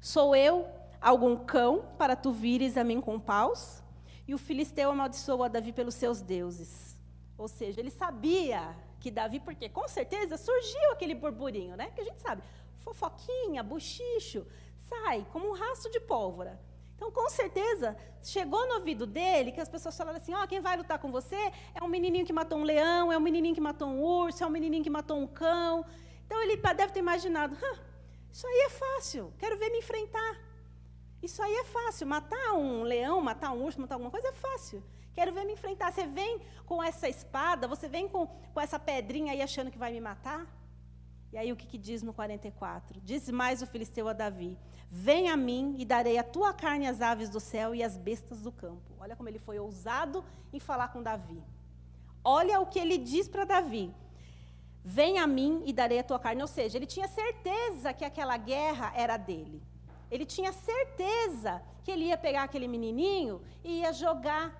[0.00, 0.68] Sou eu
[1.00, 3.82] algum cão para tu vires a mim com paus?
[4.28, 6.96] E o filisteu amaldiçoou a Davi pelos seus deuses.
[7.36, 11.90] Ou seja, ele sabia que Davi, porque com certeza surgiu aquele burburinho, né?
[11.90, 12.44] Que a gente sabe,
[12.78, 14.46] fofoquinha, buchicho,
[14.88, 16.60] sai como um rastro de pólvora.
[17.00, 20.60] Então, com certeza, chegou no ouvido dele que as pessoas falaram assim: ó, oh, quem
[20.60, 23.60] vai lutar com você é um menininho que matou um leão, é um menininho que
[23.60, 25.82] matou um urso, é um menininho que matou um cão.
[26.26, 27.56] Então, ele deve ter imaginado:
[28.30, 30.32] isso aí é fácil, quero ver me enfrentar.
[31.22, 32.06] Isso aí é fácil.
[32.06, 34.84] Matar um leão, matar um urso, matar alguma coisa é fácil.
[35.14, 35.90] Quero ver me enfrentar.
[35.90, 39.90] Você vem com essa espada, você vem com, com essa pedrinha aí achando que vai
[39.90, 40.46] me matar?
[41.32, 43.00] E aí o que, que diz no 44?
[43.00, 44.58] Diz mais o filisteu a Davi:
[44.90, 48.40] Vem a mim e darei a tua carne às aves do céu e às bestas
[48.42, 48.94] do campo.
[48.98, 51.42] Olha como ele foi ousado em falar com Davi.
[52.24, 53.94] Olha o que ele diz para Davi:
[54.84, 56.42] Vem a mim e darei a tua carne.
[56.42, 59.62] Ou seja, ele tinha certeza que aquela guerra era dele.
[60.10, 64.52] Ele tinha certeza que ele ia pegar aquele menininho e ia jogar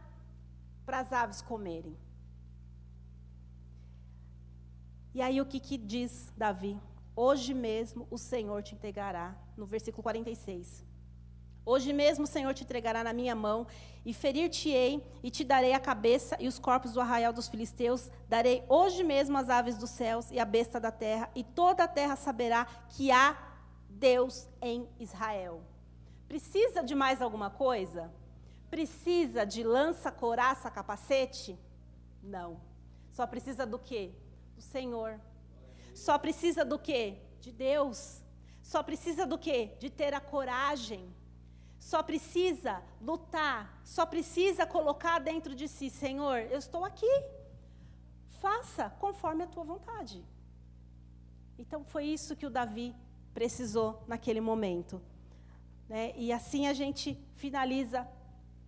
[0.86, 1.96] para as aves comerem.
[5.12, 6.78] E aí o que, que diz Davi?
[7.16, 10.84] Hoje mesmo o Senhor te entregará, no versículo 46.
[11.66, 13.66] Hoje mesmo o Senhor te entregará na minha mão,
[14.04, 18.08] e ferir-te-ei, e te darei a cabeça e os corpos do arraial dos filisteus.
[18.28, 21.88] Darei hoje mesmo as aves dos céus e a besta da terra, e toda a
[21.88, 23.36] terra saberá que há
[23.88, 25.62] Deus em Israel.
[26.28, 28.10] Precisa de mais alguma coisa?
[28.70, 31.58] Precisa de lança, coraça, capacete?
[32.22, 32.60] Não.
[33.10, 34.14] Só precisa do quê?
[34.60, 35.18] Do Senhor.
[35.94, 37.16] Só precisa do quê?
[37.40, 38.22] De Deus.
[38.62, 39.74] Só precisa do quê?
[39.78, 41.02] De ter a coragem.
[41.78, 43.80] Só precisa lutar.
[43.86, 47.14] Só precisa colocar dentro de si: Senhor, eu estou aqui.
[48.42, 50.22] Faça conforme a tua vontade.
[51.58, 52.94] Então foi isso que o Davi
[53.32, 55.00] precisou naquele momento.
[55.88, 56.12] Né?
[56.16, 58.06] E assim a gente finaliza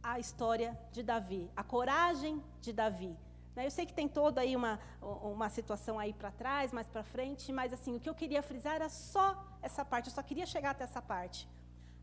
[0.02, 3.14] a história de Davi, a coragem de Davi.
[3.55, 7.03] Né, eu sei que tem toda aí uma, uma situação aí para trás, mais para
[7.03, 10.47] frente, mas assim, o que eu queria frisar era só essa parte, eu só queria
[10.47, 11.49] chegar até essa parte.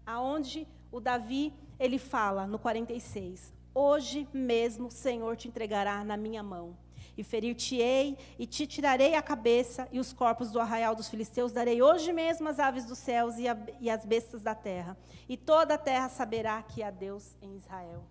[0.05, 6.41] Aonde o Davi, ele fala no 46, Hoje mesmo o Senhor te entregará na minha
[6.41, 6.75] mão
[7.15, 11.81] e ferir-te-ei, e te tirarei a cabeça e os corpos do arraial dos filisteus, darei
[11.81, 15.73] hoje mesmo as aves dos céus e, a, e as bestas da terra, e toda
[15.73, 18.05] a terra saberá que há Deus em Israel.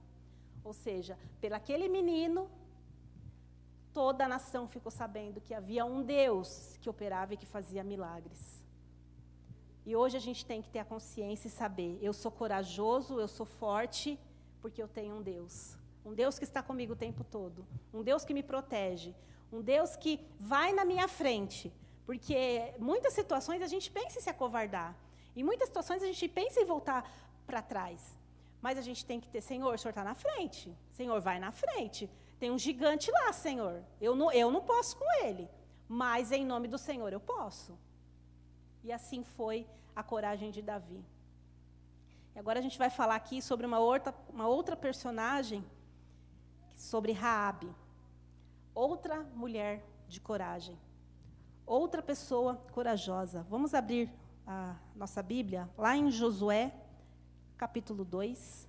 [0.62, 2.50] Ou seja, pelo aquele menino,
[3.98, 6.48] toda a nação ficou sabendo que havia um Deus
[6.80, 8.42] que operava e que fazia milagres.
[9.84, 13.26] E hoje a gente tem que ter a consciência e saber: eu sou corajoso, eu
[13.26, 14.16] sou forte,
[14.62, 15.76] porque eu tenho um Deus.
[16.06, 17.66] Um Deus que está comigo o tempo todo.
[17.92, 19.16] Um Deus que me protege.
[19.52, 21.72] Um Deus que vai na minha frente.
[22.06, 24.94] Porque muitas situações a gente pensa em se acovardar.
[25.34, 27.02] Em muitas situações a gente pensa em voltar
[27.48, 28.16] para trás.
[28.62, 30.72] Mas a gente tem que ter, Senhor, o Senhor está na frente.
[30.92, 32.08] Senhor, vai na frente.
[32.38, 33.82] Tem um gigante lá, Senhor.
[34.00, 35.48] Eu não, eu não posso com ele.
[35.88, 37.76] Mas em nome do Senhor eu posso.
[38.84, 41.04] E assim foi a coragem de Davi.
[42.34, 45.64] E agora a gente vai falar aqui sobre uma outra, uma outra personagem,
[46.76, 47.74] sobre Raabe.
[48.74, 50.78] Outra mulher de coragem.
[51.66, 53.44] Outra pessoa corajosa.
[53.50, 54.12] Vamos abrir
[54.46, 56.72] a nossa Bíblia lá em Josué,
[57.56, 58.67] capítulo 2.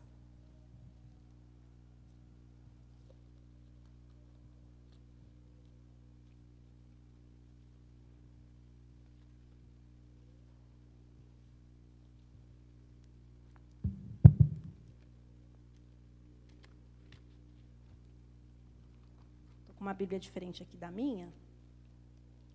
[19.90, 21.28] Uma Bíblia diferente aqui da minha.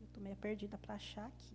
[0.05, 1.55] Estou meio perdida para achar aqui.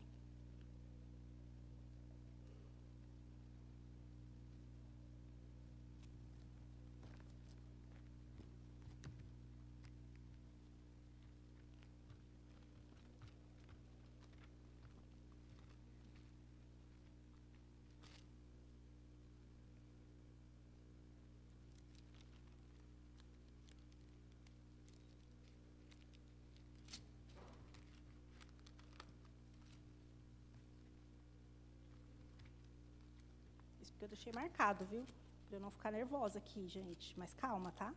[33.99, 35.06] eu deixei marcado, viu?
[35.48, 37.18] Para eu não ficar nervosa aqui, gente.
[37.18, 37.94] Mas calma, tá?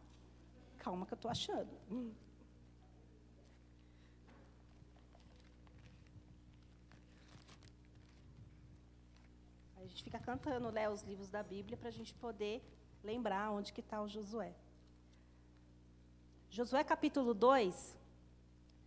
[0.79, 1.71] Calma que eu estou achando.
[1.91, 2.13] Hum.
[9.77, 12.63] A gente fica cantando né, os livros da Bíblia para a gente poder
[13.03, 14.55] lembrar onde que está o Josué.
[16.49, 17.97] Josué capítulo 2,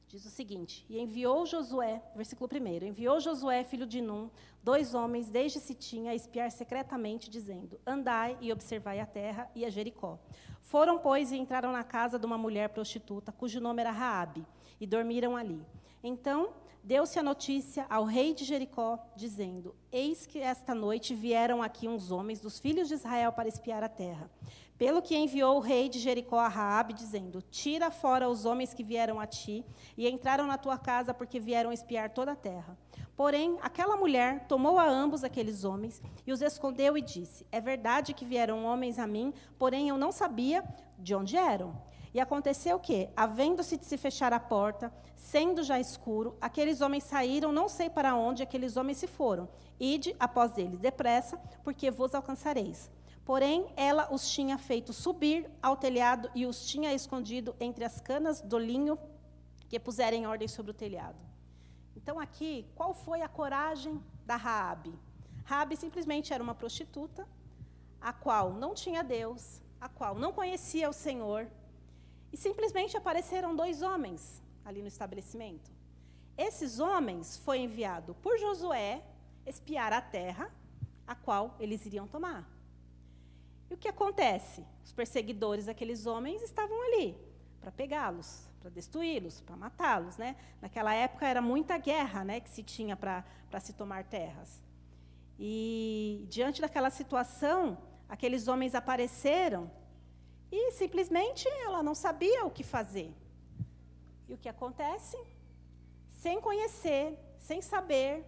[0.08, 4.30] Diz o seguinte: E enviou Josué, versículo 1, enviou Josué, filho de Num,
[4.64, 9.70] dois homens desde Sitim a espiar secretamente, dizendo: Andai e observai a terra e a
[9.70, 10.20] Jericó.
[10.62, 14.46] Foram, pois, e entraram na casa de uma mulher prostituta, cujo nome era Raabe,
[14.80, 15.66] e dormiram ali.
[16.04, 16.54] Então
[16.86, 22.12] deu-se a notícia ao rei de Jericó, dizendo: Eis que esta noite vieram aqui uns
[22.12, 24.30] homens dos filhos de Israel para espiar a terra.
[24.78, 28.84] Pelo que enviou o rei de Jericó a Raabe, dizendo: Tira fora os homens que
[28.84, 29.66] vieram a ti
[29.98, 32.78] e entraram na tua casa, porque vieram espiar toda a terra.
[33.16, 38.14] Porém, aquela mulher tomou a ambos aqueles homens e os escondeu e disse: É verdade
[38.14, 40.64] que vieram homens a mim, porém eu não sabia
[41.00, 41.74] de onde eram.
[42.16, 47.52] E aconteceu que, havendo-se de se fechar a porta, sendo já escuro, aqueles homens saíram,
[47.52, 49.50] não sei para onde aqueles homens se foram.
[49.78, 52.90] Ide após eles depressa, porque vos alcançareis.
[53.26, 58.40] Porém, ela os tinha feito subir ao telhado e os tinha escondido entre as canas
[58.40, 58.98] do linho
[59.68, 61.20] que puseram em ordem sobre o telhado.
[61.98, 64.98] Então, aqui, qual foi a coragem da Raabe?
[65.44, 67.28] Raabe simplesmente era uma prostituta,
[68.00, 71.50] a qual não tinha Deus, a qual não conhecia o Senhor,
[72.36, 75.72] e simplesmente apareceram dois homens ali no estabelecimento.
[76.38, 79.02] Esses homens foi enviado por Josué
[79.46, 80.52] espiar a terra,
[81.08, 82.46] a qual eles iriam tomar.
[83.70, 84.66] E o que acontece?
[84.84, 87.18] Os perseguidores daqueles homens estavam ali
[87.62, 90.18] para pegá-los, para destruí-los, para matá-los.
[90.18, 90.36] Né?
[90.62, 93.24] Naquela época era muita guerra né, que se tinha para
[93.62, 94.62] se tomar terras.
[95.40, 97.78] E diante daquela situação,
[98.10, 99.72] aqueles homens apareceram
[100.56, 103.14] e simplesmente ela não sabia o que fazer.
[104.28, 105.18] E o que acontece?
[106.10, 108.26] Sem conhecer, sem saber,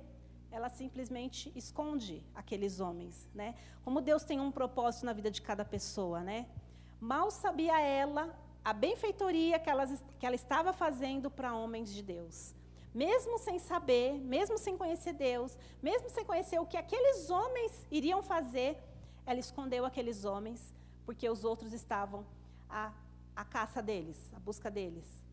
[0.51, 3.55] ela simplesmente esconde aqueles homens, né?
[3.83, 6.47] Como Deus tem um propósito na vida de cada pessoa, né?
[6.99, 9.87] Mal sabia ela a benfeitoria que ela,
[10.19, 12.53] que ela estava fazendo para homens de Deus.
[12.93, 18.21] Mesmo sem saber, mesmo sem conhecer Deus, mesmo sem conhecer o que aqueles homens iriam
[18.21, 18.77] fazer,
[19.25, 20.73] ela escondeu aqueles homens,
[21.07, 22.25] porque os outros estavam
[22.69, 22.91] à,
[23.33, 25.23] à caça deles, à busca deles.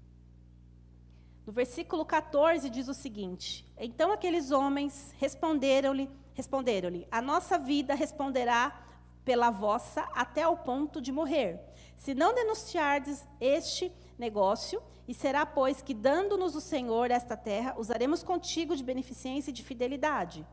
[1.44, 8.86] No versículo 14 diz o seguinte: Então aqueles homens responderam-lhe, responderam-lhe: A nossa vida responderá
[9.24, 11.61] pela vossa até o ponto de morrer.
[11.96, 18.22] Se não denunciardes este negócio, e será, pois, que dando-nos o Senhor esta terra, usaremos
[18.22, 20.46] contigo de beneficência e de fidelidade.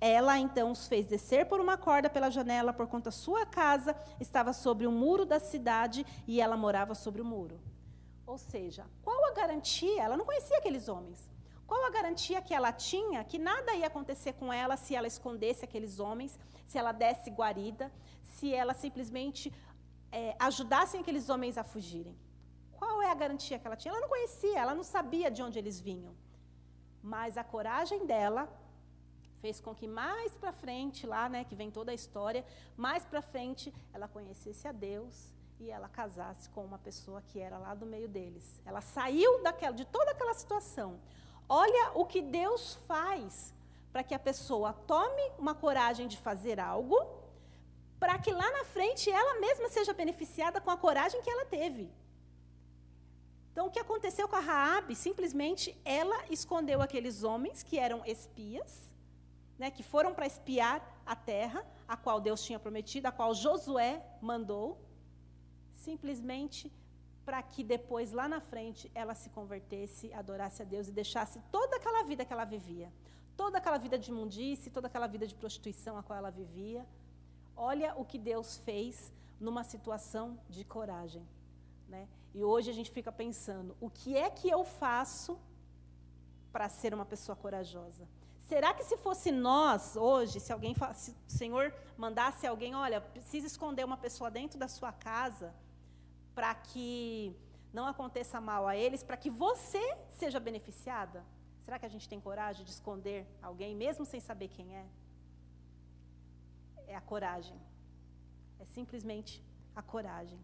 [0.00, 4.52] Ela então os fez descer por uma corda pela janela, porquanto a sua casa estava
[4.52, 7.60] sobre o muro da cidade e ela morava sobre o muro.
[8.24, 10.02] Ou seja, qual a garantia?
[10.02, 11.28] Ela não conhecia aqueles homens.
[11.66, 15.64] Qual a garantia que ela tinha que nada ia acontecer com ela se ela escondesse
[15.64, 17.92] aqueles homens, se ela desse guarida,
[18.22, 19.52] se ela simplesmente
[20.12, 22.16] é, ajudasse aqueles homens a fugirem?
[22.72, 23.92] Qual é a garantia que ela tinha?
[23.92, 26.14] Ela não conhecia, ela não sabia de onde eles vinham.
[27.02, 28.48] Mas a coragem dela
[29.40, 32.44] fez com que mais para frente, lá, né, que vem toda a história,
[32.76, 37.58] mais para frente ela conhecesse a Deus e ela casasse com uma pessoa que era
[37.58, 38.60] lá do meio deles.
[38.64, 41.00] Ela saiu daquela, de toda aquela situação.
[41.48, 43.54] Olha o que Deus faz
[43.92, 46.96] para que a pessoa tome uma coragem de fazer algo,
[47.98, 51.90] para que lá na frente ela mesma seja beneficiada com a coragem que ela teve.
[53.50, 54.94] Então, o que aconteceu com a Raabe?
[54.94, 58.87] Simplesmente ela escondeu aqueles homens que eram espias,
[59.58, 64.02] né, que foram para espiar a terra, a qual Deus tinha prometido, a qual Josué
[64.20, 64.80] mandou,
[65.74, 66.72] simplesmente
[67.24, 71.76] para que depois, lá na frente, ela se convertesse, adorasse a Deus e deixasse toda
[71.76, 72.90] aquela vida que ela vivia.
[73.36, 76.86] Toda aquela vida de imundice, toda aquela vida de prostituição a qual ela vivia.
[77.54, 81.22] Olha o que Deus fez numa situação de coragem.
[81.86, 82.08] Né?
[82.34, 85.38] E hoje a gente fica pensando: o que é que eu faço
[86.50, 88.08] para ser uma pessoa corajosa?
[88.48, 91.66] Será que se fosse nós hoje, se alguém, se o Senhor
[91.98, 95.54] mandasse alguém, olha, precisa esconder uma pessoa dentro da sua casa,
[96.34, 97.36] para que
[97.74, 101.22] não aconteça mal a eles, para que você seja beneficiada?
[101.62, 104.86] Será que a gente tem coragem de esconder alguém, mesmo sem saber quem é?
[106.86, 107.60] É a coragem.
[108.58, 109.44] É simplesmente
[109.76, 110.40] a coragem.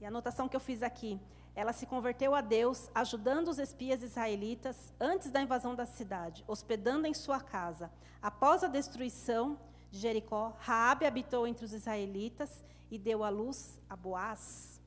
[0.00, 1.20] E a anotação que eu fiz aqui,
[1.58, 7.04] ela se converteu a Deus, ajudando os espias israelitas antes da invasão da cidade, hospedando
[7.04, 7.90] em sua casa.
[8.22, 9.58] Após a destruição
[9.90, 14.80] de Jericó, Raabe habitou entre os israelitas e deu à luz a Boaz.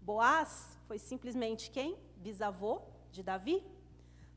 [0.00, 1.98] Boaz foi simplesmente quem?
[2.18, 2.80] Bisavô
[3.10, 3.60] de Davi,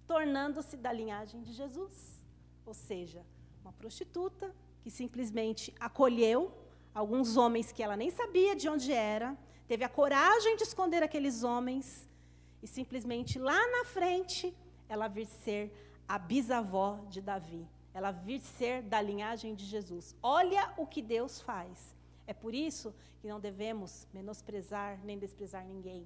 [0.07, 2.19] tornando-se da linhagem de Jesus.
[2.65, 3.23] Ou seja,
[3.61, 4.51] uma prostituta
[4.81, 6.51] que simplesmente acolheu
[6.91, 9.37] alguns homens que ela nem sabia de onde era,
[9.71, 11.87] teve a coragem de esconder aqueles homens
[12.61, 14.53] e simplesmente lá na frente
[14.89, 15.63] ela vir ser
[16.05, 20.15] a bisavó de Davi ela vir ser da linhagem de Jesus.
[20.21, 21.95] Olha o que Deus faz.
[22.27, 26.05] É por isso que não devemos menosprezar nem desprezar ninguém,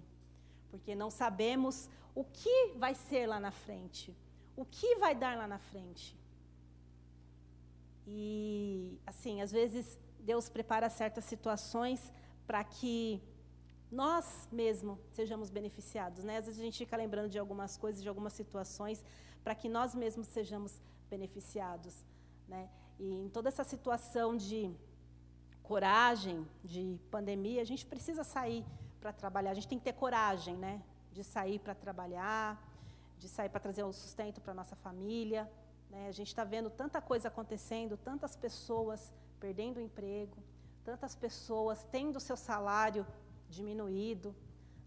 [0.70, 4.16] porque não sabemos o que vai ser lá na frente,
[4.56, 6.16] o que vai dar lá na frente.
[8.06, 12.14] E, assim, às vezes Deus prepara certas situações
[12.46, 13.22] para que
[13.96, 16.24] nós mesmos sejamos beneficiados.
[16.24, 16.38] Né?
[16.38, 19.04] Às vezes a gente fica lembrando de algumas coisas, de algumas situações,
[19.44, 22.06] para que nós mesmos sejamos beneficiados.
[22.48, 22.70] Né?
[23.00, 24.70] E em toda essa situação de
[25.64, 28.66] coragem, de pandemia, a gente precisa sair
[29.00, 29.52] para trabalhar.
[29.52, 30.82] A gente tem que ter coragem né?
[31.14, 32.62] de sair para trabalhar,
[33.18, 35.50] de sair para trazer o sustento para a nossa família.
[35.90, 36.10] Né?
[36.10, 40.38] A gente está vendo tanta coisa acontecendo, tantas pessoas perdendo o emprego,
[40.84, 43.06] tantas pessoas tendo seu salário
[43.58, 44.30] diminuído.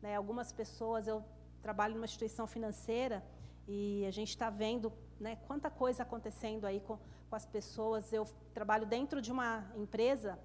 [0.02, 0.10] Né?
[0.16, 1.18] Algumas pessoas, eu
[1.66, 3.18] trabalho numa instituição financeira
[3.66, 4.92] e a gente está vendo
[5.24, 6.96] né, quanta coisa acontecendo aí com,
[7.28, 8.12] com as pessoas.
[8.18, 8.24] Eu
[8.58, 9.50] trabalho dentro de uma
[9.84, 10.38] empresa,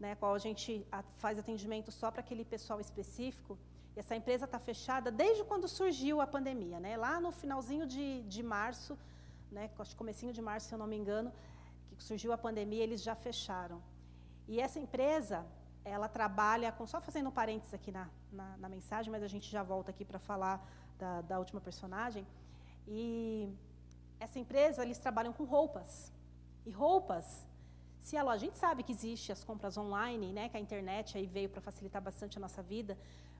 [0.00, 0.86] né, qual a gente
[1.22, 3.58] faz atendimento só para aquele pessoal específico.
[3.94, 6.98] E essa empresa está fechada desde quando surgiu a pandemia, né?
[6.98, 8.98] Lá no finalzinho de, de março,
[9.50, 11.32] né, comecinho de março, se eu não me engano,
[11.96, 13.78] que surgiu a pandemia, eles já fecharam.
[14.46, 15.46] E essa empresa,
[15.86, 19.48] ela trabalha com, só fazendo um parênteses aqui na, na, na mensagem, mas a gente
[19.48, 20.56] já volta aqui para falar
[20.98, 22.26] da, da última personagem.
[22.88, 23.48] E
[24.18, 26.12] essa empresa, eles trabalham com roupas.
[26.64, 27.46] E roupas,
[28.00, 31.16] se a loja, a gente sabe que existe as compras online, né, que a internet
[31.16, 32.98] aí veio para facilitar bastante a nossa vida,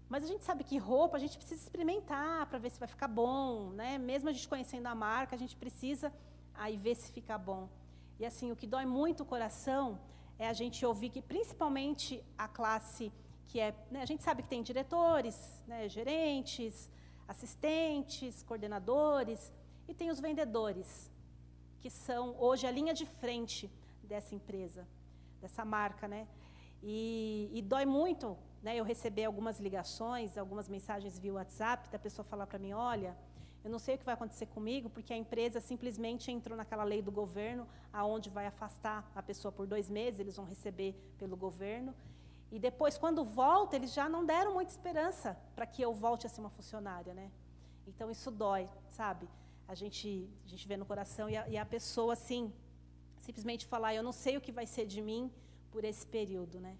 [0.08, 3.08] mas a gente sabe que roupa a gente precisa experimentar para ver se vai ficar
[3.08, 3.98] bom, né?
[3.98, 6.12] Mesmo a gente conhecendo a marca, a gente precisa
[6.54, 7.68] aí ver se fica bom.
[8.20, 9.98] E assim, o que dói muito o coração
[10.38, 13.12] é a gente ouvir que principalmente a classe
[13.48, 16.90] que é, né, a gente sabe que tem diretores, né, gerentes,
[17.26, 19.52] assistentes, coordenadores,
[19.88, 21.10] e tem os vendedores,
[21.80, 23.70] que são hoje a linha de frente
[24.02, 24.86] dessa empresa,
[25.40, 26.26] dessa marca, né?
[26.82, 28.76] E, e dói muito, né?
[28.76, 33.16] Eu receber algumas ligações, algumas mensagens via WhatsApp da pessoa falar para mim, olha,
[33.66, 37.00] eu não sei o que vai acontecer comigo, porque a empresa simplesmente entrou naquela lei
[37.02, 41.94] do governo, aonde vai afastar a pessoa por dois meses, eles vão receber pelo governo.
[42.50, 46.30] E depois, quando volta, eles já não deram muita esperança para que eu volte a
[46.30, 47.30] ser uma funcionária, né?
[47.86, 49.28] Então isso dói, sabe?
[49.68, 52.52] a gente, a gente vê no coração e a, e a pessoa, assim,
[53.18, 55.30] simplesmente falar: Eu não sei o que vai ser de mim
[55.70, 56.76] por esse período, né?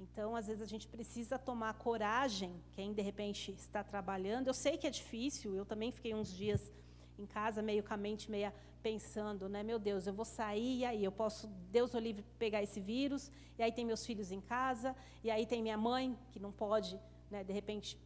[0.00, 4.46] Então, às vezes, a gente precisa tomar coragem, quem de repente está trabalhando.
[4.46, 6.72] Eu sei que é difícil, eu também fiquei uns dias
[7.18, 8.50] em casa, meio com a mente meia
[8.82, 9.62] pensando, né?
[9.62, 13.30] Meu Deus, eu vou sair, e aí eu posso, Deus o livre, pegar esse vírus,
[13.58, 16.98] e aí tem meus filhos em casa, e aí tem minha mãe, que não pode,
[17.30, 17.98] né, de repente,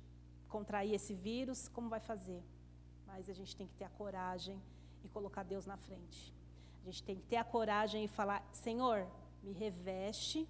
[0.48, 2.42] contrair esse vírus, como vai fazer?
[3.06, 4.60] Mas a gente tem que ter a coragem
[5.04, 6.34] e colocar Deus na frente.
[6.82, 9.06] A gente tem que ter a coragem e falar: Senhor,
[9.42, 10.48] me reveste,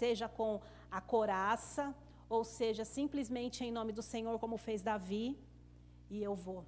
[0.00, 1.94] seja com a coraça,
[2.28, 5.38] ou seja, simplesmente em nome do Senhor, como fez Davi,
[6.10, 6.64] e eu vou.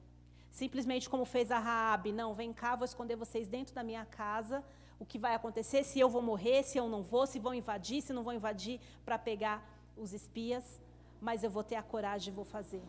[0.51, 4.65] Simplesmente como fez a Raabe, não, vem cá, vou esconder vocês dentro da minha casa.
[4.99, 5.83] O que vai acontecer?
[5.83, 8.81] Se eu vou morrer, se eu não vou, se vão invadir, se não vão invadir
[9.05, 9.57] para pegar
[9.97, 10.81] os espias,
[11.21, 12.83] mas eu vou ter a coragem e vou fazer.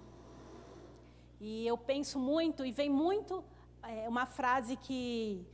[1.39, 3.43] E eu penso muito e vem muito
[3.81, 5.45] é, uma frase que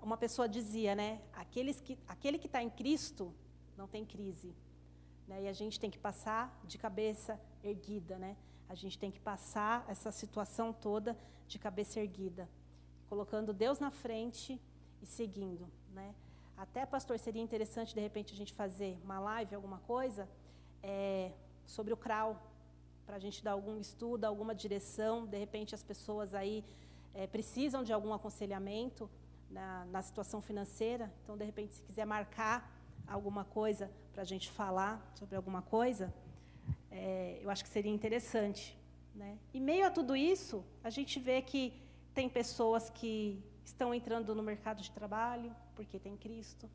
[0.00, 1.20] uma pessoa dizia, né?
[1.32, 3.34] Aqueles que, aquele que está em Cristo
[3.78, 4.52] não tem crise.
[5.28, 5.44] Né?
[5.44, 8.36] E a gente tem que passar de cabeça erguida, né?
[8.68, 11.16] A gente tem que passar essa situação toda
[11.46, 12.46] de cabeça erguida,
[13.08, 14.60] colocando Deus na frente
[15.00, 16.14] e seguindo, né?
[16.56, 20.28] Até, pastor, seria interessante, de repente, a gente fazer uma live, alguma coisa,
[20.82, 21.30] é,
[21.64, 22.36] sobre o CRAU,
[23.06, 25.24] para a gente dar algum estudo, alguma direção.
[25.24, 26.64] De repente, as pessoas aí
[27.14, 29.08] é, precisam de algum aconselhamento,
[29.50, 31.12] na, na situação financeira.
[31.22, 32.70] Então, de repente, se quiser marcar
[33.08, 36.12] alguma coisa para a gente falar sobre alguma coisa,
[36.90, 38.78] é, eu acho que seria interessante.
[39.14, 39.38] Né?
[39.52, 41.72] E meio a tudo isso, a gente vê que
[42.14, 46.68] tem pessoas que estão entrando no mercado de trabalho porque tem Cristo.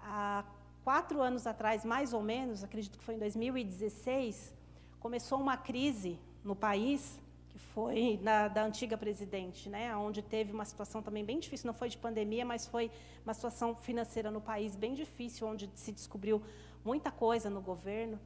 [0.00, 0.44] Há
[0.84, 4.54] quatro anos atrás, mais ou menos, acredito que foi em 2016,
[5.00, 7.20] começou uma crise no país
[7.58, 11.88] foi na, da antiga presidente, né, onde teve uma situação também bem difícil, não foi
[11.88, 12.90] de pandemia, mas foi
[13.24, 16.42] uma situação financeira no país bem difícil, onde se descobriu
[16.84, 18.18] muita coisa no governo.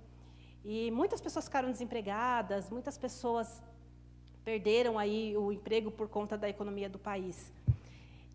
[0.65, 3.63] E muitas pessoas ficaram desempregadas, muitas pessoas
[4.45, 7.53] perderam aí o emprego por conta da economia do país.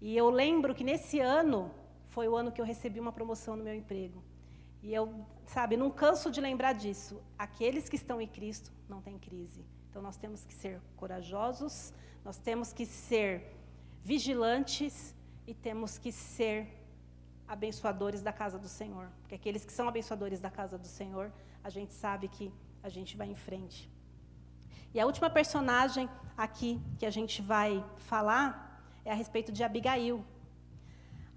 [0.02, 1.72] E eu lembro que nesse ano
[2.10, 4.22] foi o ano que eu recebi uma promoção no meu emprego.
[4.84, 7.22] E eu, sabe, não canso de lembrar disso.
[7.38, 9.66] Aqueles que estão em Cristo não têm crise.
[9.98, 11.92] Então nós temos que ser corajosos,
[12.24, 13.52] nós temos que ser
[14.04, 15.16] vigilantes
[15.48, 16.68] e temos que ser
[17.48, 19.10] abençoadores da casa do Senhor.
[19.22, 21.32] Porque aqueles que são abençoadores da casa do Senhor,
[21.64, 23.90] a gente sabe que a gente vai em frente.
[24.94, 30.24] E a última personagem aqui que a gente vai falar é a respeito de Abigail.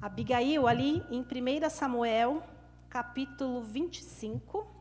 [0.03, 2.43] Abigail, ali em 1 Samuel,
[2.91, 4.80] capítulo 25.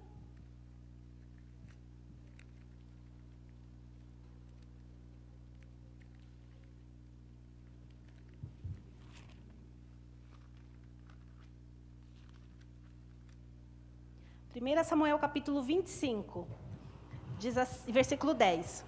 [14.62, 16.46] 1 Samuel capítulo 25,
[17.38, 18.84] diz assim, versículo 10.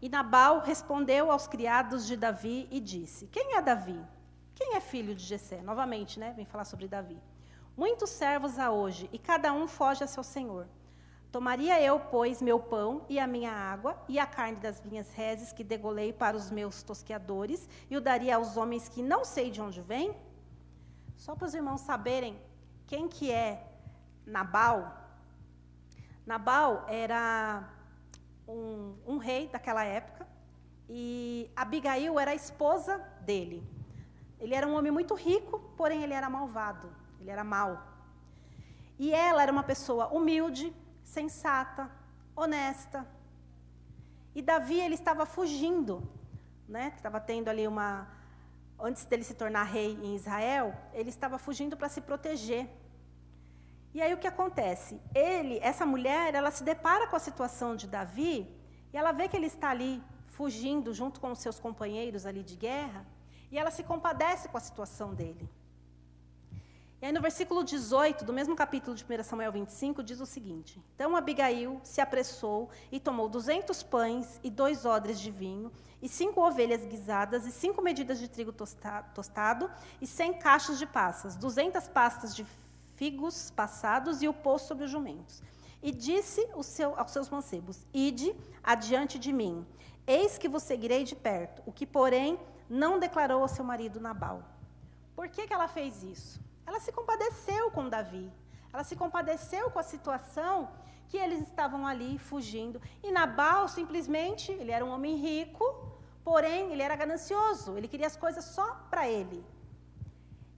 [0.00, 4.00] E Nabal respondeu aos criados de Davi e disse: Quem é Davi?
[4.54, 5.60] Quem é filho de Jessé?
[5.60, 6.32] Novamente, né?
[6.36, 7.20] Vem falar sobre Davi.
[7.76, 10.68] Muitos servos há hoje, e cada um foge a seu senhor.
[11.32, 15.52] Tomaria eu, pois, meu pão e a minha água, e a carne das minhas reses
[15.52, 19.60] que degolei para os meus tosqueadores, e o daria aos homens que não sei de
[19.60, 20.14] onde vêm?
[21.16, 22.38] Só para os irmãos saberem
[22.86, 23.73] quem que é
[24.26, 24.96] Nabal.
[26.26, 27.68] Nabal era
[28.48, 30.26] um, um rei daquela época
[30.88, 33.66] e Abigail era a esposa dele.
[34.38, 37.82] Ele era um homem muito rico, porém ele era malvado, ele era mau.
[38.98, 41.90] E ela era uma pessoa humilde, sensata,
[42.36, 43.06] honesta.
[44.34, 46.02] E Davi ele estava fugindo,
[46.68, 46.92] né?
[46.96, 48.08] Estava tendo ali uma
[48.78, 52.68] antes dele se tornar rei em Israel, ele estava fugindo para se proteger.
[53.94, 55.00] E aí o que acontece?
[55.14, 58.52] Ele, essa mulher, ela se depara com a situação de Davi
[58.92, 62.56] e ela vê que ele está ali fugindo junto com os seus companheiros ali de
[62.56, 63.06] guerra
[63.52, 65.48] e ela se compadece com a situação dele.
[67.00, 70.82] E aí no versículo 18, do mesmo capítulo de 1 Samuel 25, diz o seguinte:
[70.94, 75.70] Então Abigail se apressou e tomou duzentos pães e dois odres de vinho,
[76.02, 79.70] e cinco ovelhas guisadas, e cinco medidas de trigo tostado,
[80.00, 82.44] e cem caixas de passas, duzentas pastas de
[82.96, 85.42] figos passados e o pôs sobre os jumentos.
[85.82, 89.66] E disse seu, aos seus mancebos: Ide adiante de mim,
[90.06, 91.62] eis que vos seguirei de perto.
[91.66, 92.38] O que, porém,
[92.68, 94.42] não declarou ao seu marido Nabal.
[95.14, 96.40] Por que, que ela fez isso?
[96.66, 98.32] Ela se compadeceu com Davi.
[98.72, 100.70] Ela se compadeceu com a situação
[101.08, 102.80] que eles estavam ali fugindo.
[103.02, 105.64] E Nabal simplesmente, ele era um homem rico,
[106.24, 107.76] porém ele era ganancioso.
[107.76, 109.44] Ele queria as coisas só para ele.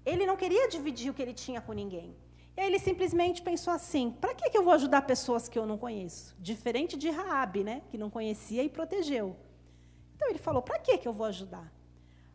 [0.04, 2.16] Ele não queria dividir o que ele tinha com ninguém.
[2.56, 6.34] Ele simplesmente pensou assim: para que, que eu vou ajudar pessoas que eu não conheço?
[6.38, 9.36] Diferente de Raabe, né, que não conhecia e protegeu.
[10.14, 11.70] Então ele falou: para que, que eu vou ajudar?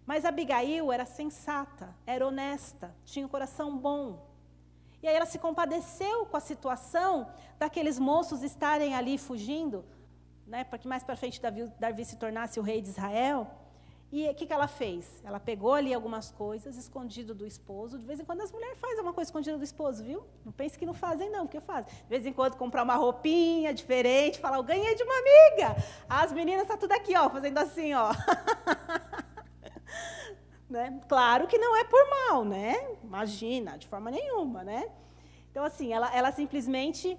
[0.06, 4.30] Mas Abigail era sensata, era honesta, tinha um coração bom.
[5.02, 9.84] E aí ela se compadeceu com a situação daqueles moços estarem ali fugindo,
[10.46, 13.50] né, para que mais para frente Davi, Davi se tornasse o rei de Israel.
[14.12, 15.22] E o que, que ela fez?
[15.24, 17.98] Ela pegou ali algumas coisas, escondido do esposo.
[17.98, 20.26] De vez em quando as mulheres fazem alguma coisa escondida do esposo, viu?
[20.44, 21.86] Não pense que não fazem, não, porque fazem.
[21.86, 25.78] De vez em quando comprar uma roupinha diferente, falar, eu ganhei de uma amiga.
[26.10, 28.12] As meninas estão tá tudo aqui, ó, fazendo assim, ó.
[30.70, 31.00] né?
[31.08, 32.98] Claro que não é por mal, né?
[33.02, 34.92] Imagina, de forma nenhuma, né?
[35.50, 37.18] Então, assim, ela, ela simplesmente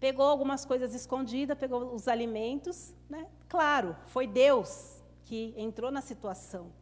[0.00, 3.26] pegou algumas coisas escondidas, pegou os alimentos, né?
[3.50, 4.97] Claro, foi Deus
[5.28, 6.72] que entrou na situação.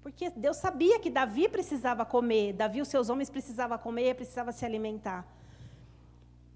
[0.00, 4.52] Porque Deus sabia que Davi precisava comer, Davi e os seus homens precisavam comer, precisava
[4.52, 5.26] se alimentar.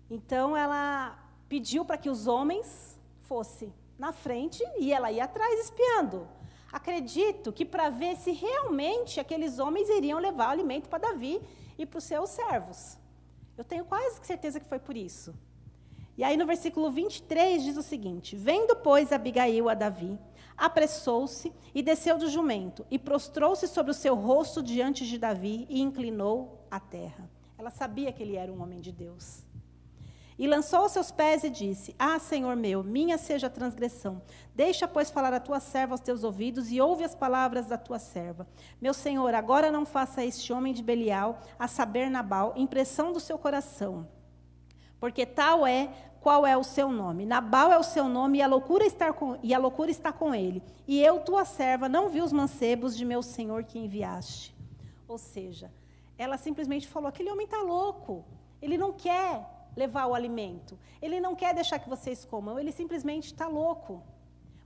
[0.08, 6.28] Então ela pediu para que os homens fossem na frente e ela ia atrás espiando.
[6.70, 11.42] Acredito que para ver se realmente aqueles homens iriam levar o alimento para Davi
[11.76, 12.96] e para os seus servos.
[13.58, 15.34] Eu tenho quase certeza que foi por isso.
[16.16, 20.16] E aí no versículo 23 diz o seguinte: Vendo, pois, Abigail a Davi,
[20.60, 25.80] apressou-se e desceu do jumento, e prostrou-se sobre o seu rosto diante de Davi e
[25.80, 27.28] inclinou a terra.
[27.56, 29.44] Ela sabia que ele era um homem de Deus.
[30.38, 34.22] E lançou aos seus pés e disse: Ah, Senhor meu, minha seja a transgressão.
[34.54, 37.98] Deixa, pois, falar a tua serva aos teus ouvidos e ouve as palavras da tua
[37.98, 38.46] serva.
[38.80, 43.38] Meu Senhor, agora não faça este homem de Belial, a saber Nabal, impressão do seu
[43.38, 44.08] coração.
[44.98, 45.90] Porque tal é
[46.20, 47.24] qual é o seu nome.
[47.24, 50.62] Nabal é o seu nome e a loucura com, e a loucura está com ele.
[50.86, 54.54] E eu, tua serva, não vi os mancebos de meu senhor que enviaste.
[55.08, 55.72] Ou seja,
[56.18, 58.24] ela simplesmente falou: aquele homem está louco.
[58.60, 60.78] Ele não quer levar o alimento.
[61.00, 62.58] Ele não quer deixar que vocês comam.
[62.58, 64.02] Ele simplesmente está louco.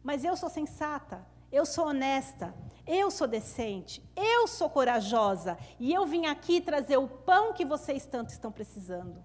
[0.02, 1.24] Mas eu sou sensata.
[1.52, 2.52] Eu sou honesta,
[2.84, 8.05] eu sou decente, eu sou corajosa e eu vim aqui trazer o pão que vocês
[8.07, 9.24] tanto estão precisando.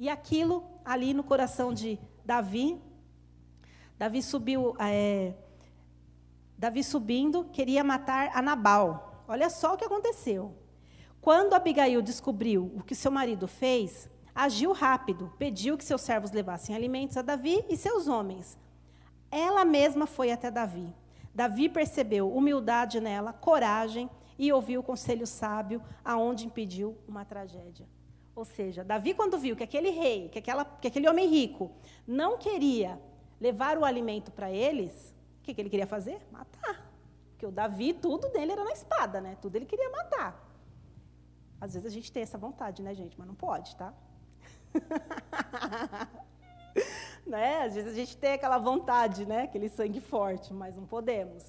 [0.00, 2.80] E aquilo ali no coração de Davi,
[3.98, 5.34] Davi subiu, é,
[6.56, 9.22] Davi subindo, queria matar Anabal.
[9.28, 10.56] Olha só o que aconteceu.
[11.20, 16.74] Quando Abigail descobriu o que seu marido fez, agiu rápido, pediu que seus servos levassem
[16.74, 18.58] alimentos a Davi e seus homens.
[19.30, 20.90] Ela mesma foi até Davi.
[21.34, 27.86] Davi percebeu humildade nela, coragem e ouviu o conselho sábio, aonde impediu uma tragédia.
[28.40, 31.70] Ou seja, Davi, quando viu que aquele rei, que, aquela, que aquele homem rico,
[32.06, 32.98] não queria
[33.38, 36.26] levar o alimento para eles, o que, que ele queria fazer?
[36.32, 36.90] Matar.
[37.28, 39.36] Porque o Davi, tudo dele era na espada, né?
[39.42, 40.42] Tudo ele queria matar.
[41.60, 43.14] Às vezes a gente tem essa vontade, né, gente?
[43.18, 43.92] Mas não pode, tá?
[47.26, 47.64] né?
[47.64, 49.42] Às vezes a gente tem aquela vontade, né?
[49.42, 51.44] Aquele sangue forte, mas não podemos.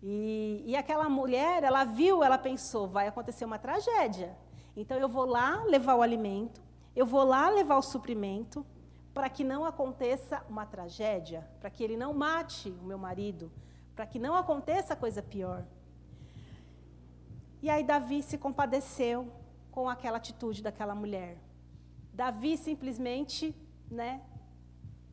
[0.00, 4.45] E, e aquela mulher, ela viu, ela pensou, vai acontecer uma tragédia.
[4.76, 6.62] Então eu vou lá levar o alimento,
[6.94, 8.64] eu vou lá levar o suprimento,
[9.14, 13.50] para que não aconteça uma tragédia, para que ele não mate o meu marido,
[13.94, 15.64] para que não aconteça coisa pior.
[17.62, 19.32] E aí Davi se compadeceu
[19.70, 21.38] com aquela atitude daquela mulher.
[22.12, 23.56] Davi simplesmente,
[23.90, 24.20] né,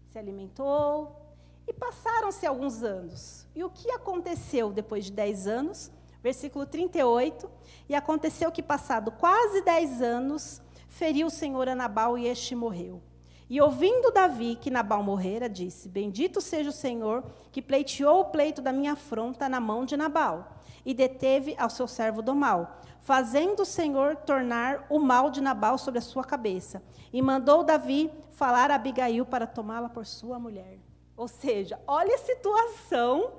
[0.07, 1.35] se alimentou
[1.65, 3.47] e passaram-se alguns anos.
[3.55, 5.89] E o que aconteceu depois de dez anos?
[6.23, 7.51] Versículo 38.
[7.89, 13.01] E aconteceu que, passado quase dez anos, feriu o Senhor a Nabal e este morreu.
[13.49, 18.61] E ouvindo Davi que Nabal morrera, disse: Bendito seja o Senhor que pleiteou o pleito
[18.61, 23.61] da minha afronta na mão de Nabal e deteve ao seu servo do mal, fazendo
[23.61, 26.81] o Senhor tornar o mal de Nabal sobre a sua cabeça.
[27.11, 30.79] E mandou Davi falar a Abigail para tomá-la por sua mulher.
[31.15, 33.33] Ou seja, olha a situação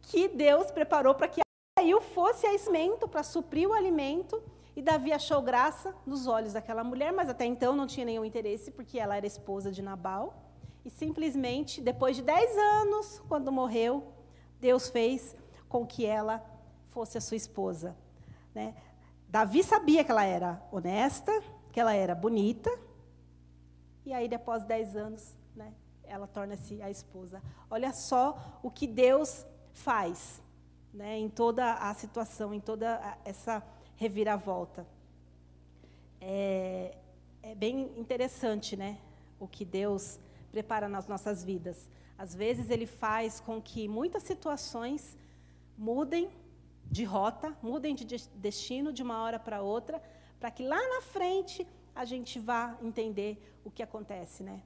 [0.00, 1.42] que Deus preparou para que
[1.78, 4.42] Abigail fosse a esmento para suprir o alimento,
[4.74, 8.70] e Davi achou graça nos olhos daquela mulher, mas até então não tinha nenhum interesse,
[8.70, 10.42] porque ela era esposa de Nabal.
[10.84, 14.12] E simplesmente, depois de dez anos, quando morreu,
[14.60, 15.36] Deus fez
[15.68, 16.44] com que ela
[16.88, 17.96] fosse a sua esposa.
[18.54, 18.74] Né?
[19.28, 21.32] Davi sabia que ela era honesta,
[21.72, 22.70] que ela era bonita,
[24.04, 27.42] e aí, depois de dez anos, né, ela torna-se a esposa.
[27.70, 30.40] Olha só o que Deus faz
[30.98, 33.62] né, em toda a situação, em toda essa
[33.94, 34.84] reviravolta.
[36.20, 36.96] É,
[37.40, 38.98] é bem interessante né,
[39.38, 40.18] o que Deus
[40.50, 41.88] prepara nas nossas vidas.
[42.18, 45.16] Às vezes, Ele faz com que muitas situações
[45.76, 46.28] mudem
[46.90, 50.02] de rota, mudem de destino de uma hora para outra,
[50.40, 54.62] para que lá na frente a gente vá entender o que acontece, né?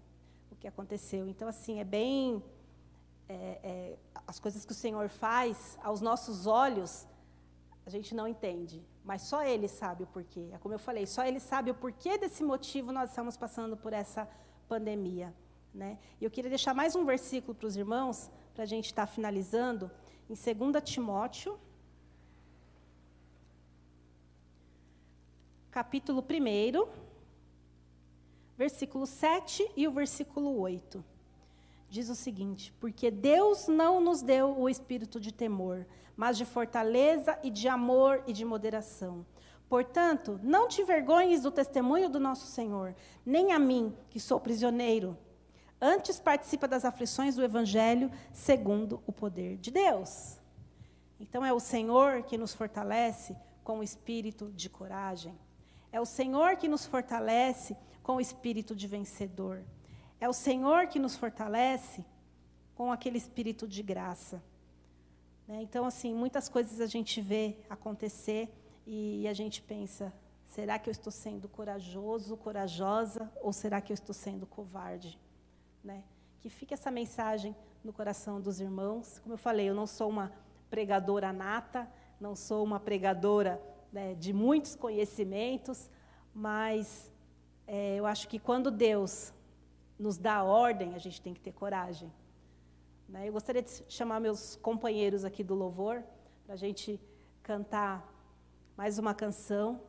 [0.50, 1.28] O que aconteceu.
[1.28, 2.42] Então, assim, é bem.
[3.32, 7.06] É, é, as coisas que o Senhor faz, aos nossos olhos,
[7.86, 8.78] a gente não entende.
[9.04, 10.50] Mas só Ele sabe o porquê.
[10.52, 13.92] É como eu falei, só Ele sabe o porquê desse motivo nós estamos passando por
[13.92, 14.28] essa
[14.68, 15.34] pandemia.
[15.74, 15.98] Né?
[16.20, 19.12] E eu queria deixar mais um versículo para os irmãos, para a gente estar tá
[19.12, 19.90] finalizando,
[20.28, 21.58] em 2 Timóteo,
[25.70, 26.86] capítulo 1,
[28.58, 31.11] versículo 7 e o versículo 8.
[31.92, 35.86] Diz o seguinte: Porque Deus não nos deu o espírito de temor,
[36.16, 39.26] mas de fortaleza e de amor e de moderação.
[39.68, 42.94] Portanto, não te vergonhes do testemunho do nosso Senhor,
[43.26, 45.18] nem a mim, que sou prisioneiro.
[45.78, 50.40] Antes participa das aflições do Evangelho, segundo o poder de Deus.
[51.20, 55.38] Então, é o Senhor que nos fortalece com o espírito de coragem.
[55.92, 59.62] É o Senhor que nos fortalece com o espírito de vencedor.
[60.22, 62.04] É o Senhor que nos fortalece
[62.76, 64.40] com aquele espírito de graça.
[65.48, 65.62] Né?
[65.62, 68.48] Então, assim, muitas coisas a gente vê acontecer
[68.86, 70.12] e a gente pensa:
[70.46, 75.18] será que eu estou sendo corajoso, corajosa, ou será que eu estou sendo covarde?
[75.82, 76.04] Né?
[76.40, 79.18] Que fique essa mensagem no coração dos irmãos.
[79.18, 80.30] Como eu falei, eu não sou uma
[80.70, 83.60] pregadora nata, não sou uma pregadora
[83.92, 85.90] né, de muitos conhecimentos,
[86.32, 87.10] mas
[87.66, 89.34] é, eu acho que quando Deus
[89.98, 92.12] nos dá ordem, a gente tem que ter coragem.
[93.08, 93.28] Né?
[93.28, 96.02] Eu gostaria de chamar meus companheiros aqui do louvor,
[96.44, 97.00] para a gente
[97.42, 98.08] cantar
[98.76, 99.82] mais uma canção.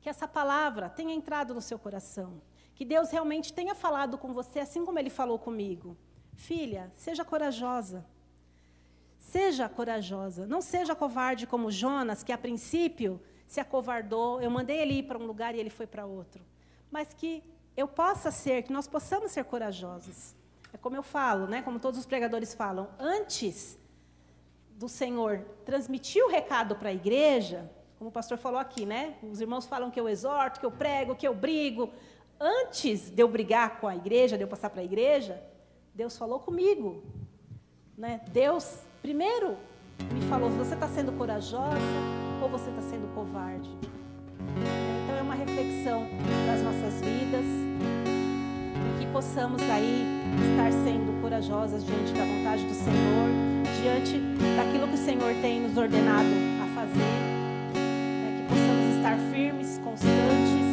[0.00, 2.40] Que essa palavra tenha entrado no seu coração.
[2.74, 5.96] Que Deus realmente tenha falado com você, assim como Ele falou comigo.
[6.34, 8.04] Filha, seja corajosa.
[9.18, 14.40] Seja corajosa, não seja covarde como Jonas, que a princípio se acovardou.
[14.40, 16.44] Eu mandei ele ir para um lugar e ele foi para outro.
[16.90, 17.42] Mas que
[17.76, 20.34] eu possa ser, que nós possamos ser corajosos.
[20.72, 21.62] É como eu falo, né?
[21.62, 23.78] Como todos os pregadores falam, antes
[24.76, 29.16] do Senhor transmitir o recado para a igreja, como o pastor falou aqui, né?
[29.22, 31.90] Os irmãos falam que eu exorto, que eu prego, que eu brigo.
[32.40, 35.42] Antes de eu brigar com a igreja, de eu passar para a igreja,
[35.94, 37.04] Deus falou comigo.
[37.96, 38.20] Né?
[38.28, 39.58] Deus Primeiro,
[40.14, 41.76] me falou: você está sendo corajosa
[42.42, 43.68] ou você está sendo covarde?
[45.24, 46.06] Uma reflexão
[46.46, 47.46] das nossas vidas,
[48.98, 50.04] que possamos aí
[50.50, 53.28] estar sendo corajosas diante da vontade do Senhor,
[53.82, 54.20] diante
[54.54, 56.28] daquilo que o Senhor tem nos ordenado
[56.62, 56.98] a fazer,
[57.72, 58.36] né?
[58.36, 60.68] que possamos estar firmes, constantes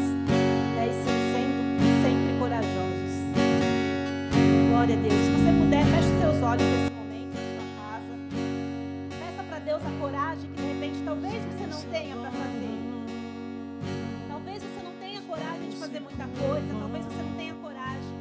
[0.76, 0.88] né?
[0.90, 3.14] e sendo sempre corajosos.
[4.70, 5.14] Glória a Deus.
[5.14, 6.92] Se você puder, feche os seus olhos.
[11.06, 12.81] talvez você não tenha para fazer.
[14.44, 18.21] Talvez você não tenha coragem de fazer muita coisa, talvez você não tenha coragem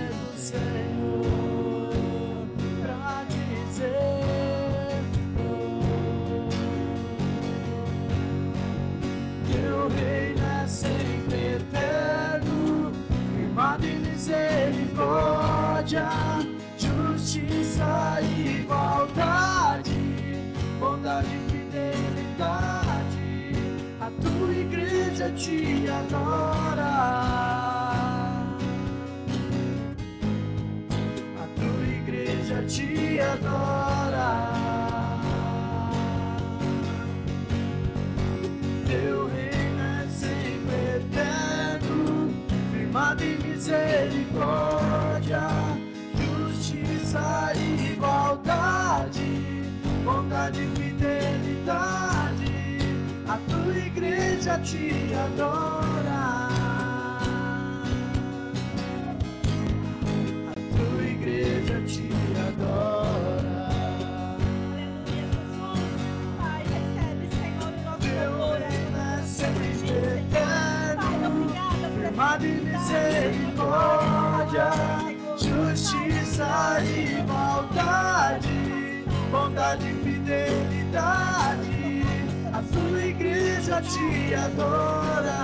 [83.81, 85.41] te adora.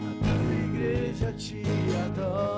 [0.00, 1.62] A tua igreja te
[2.04, 2.53] adora.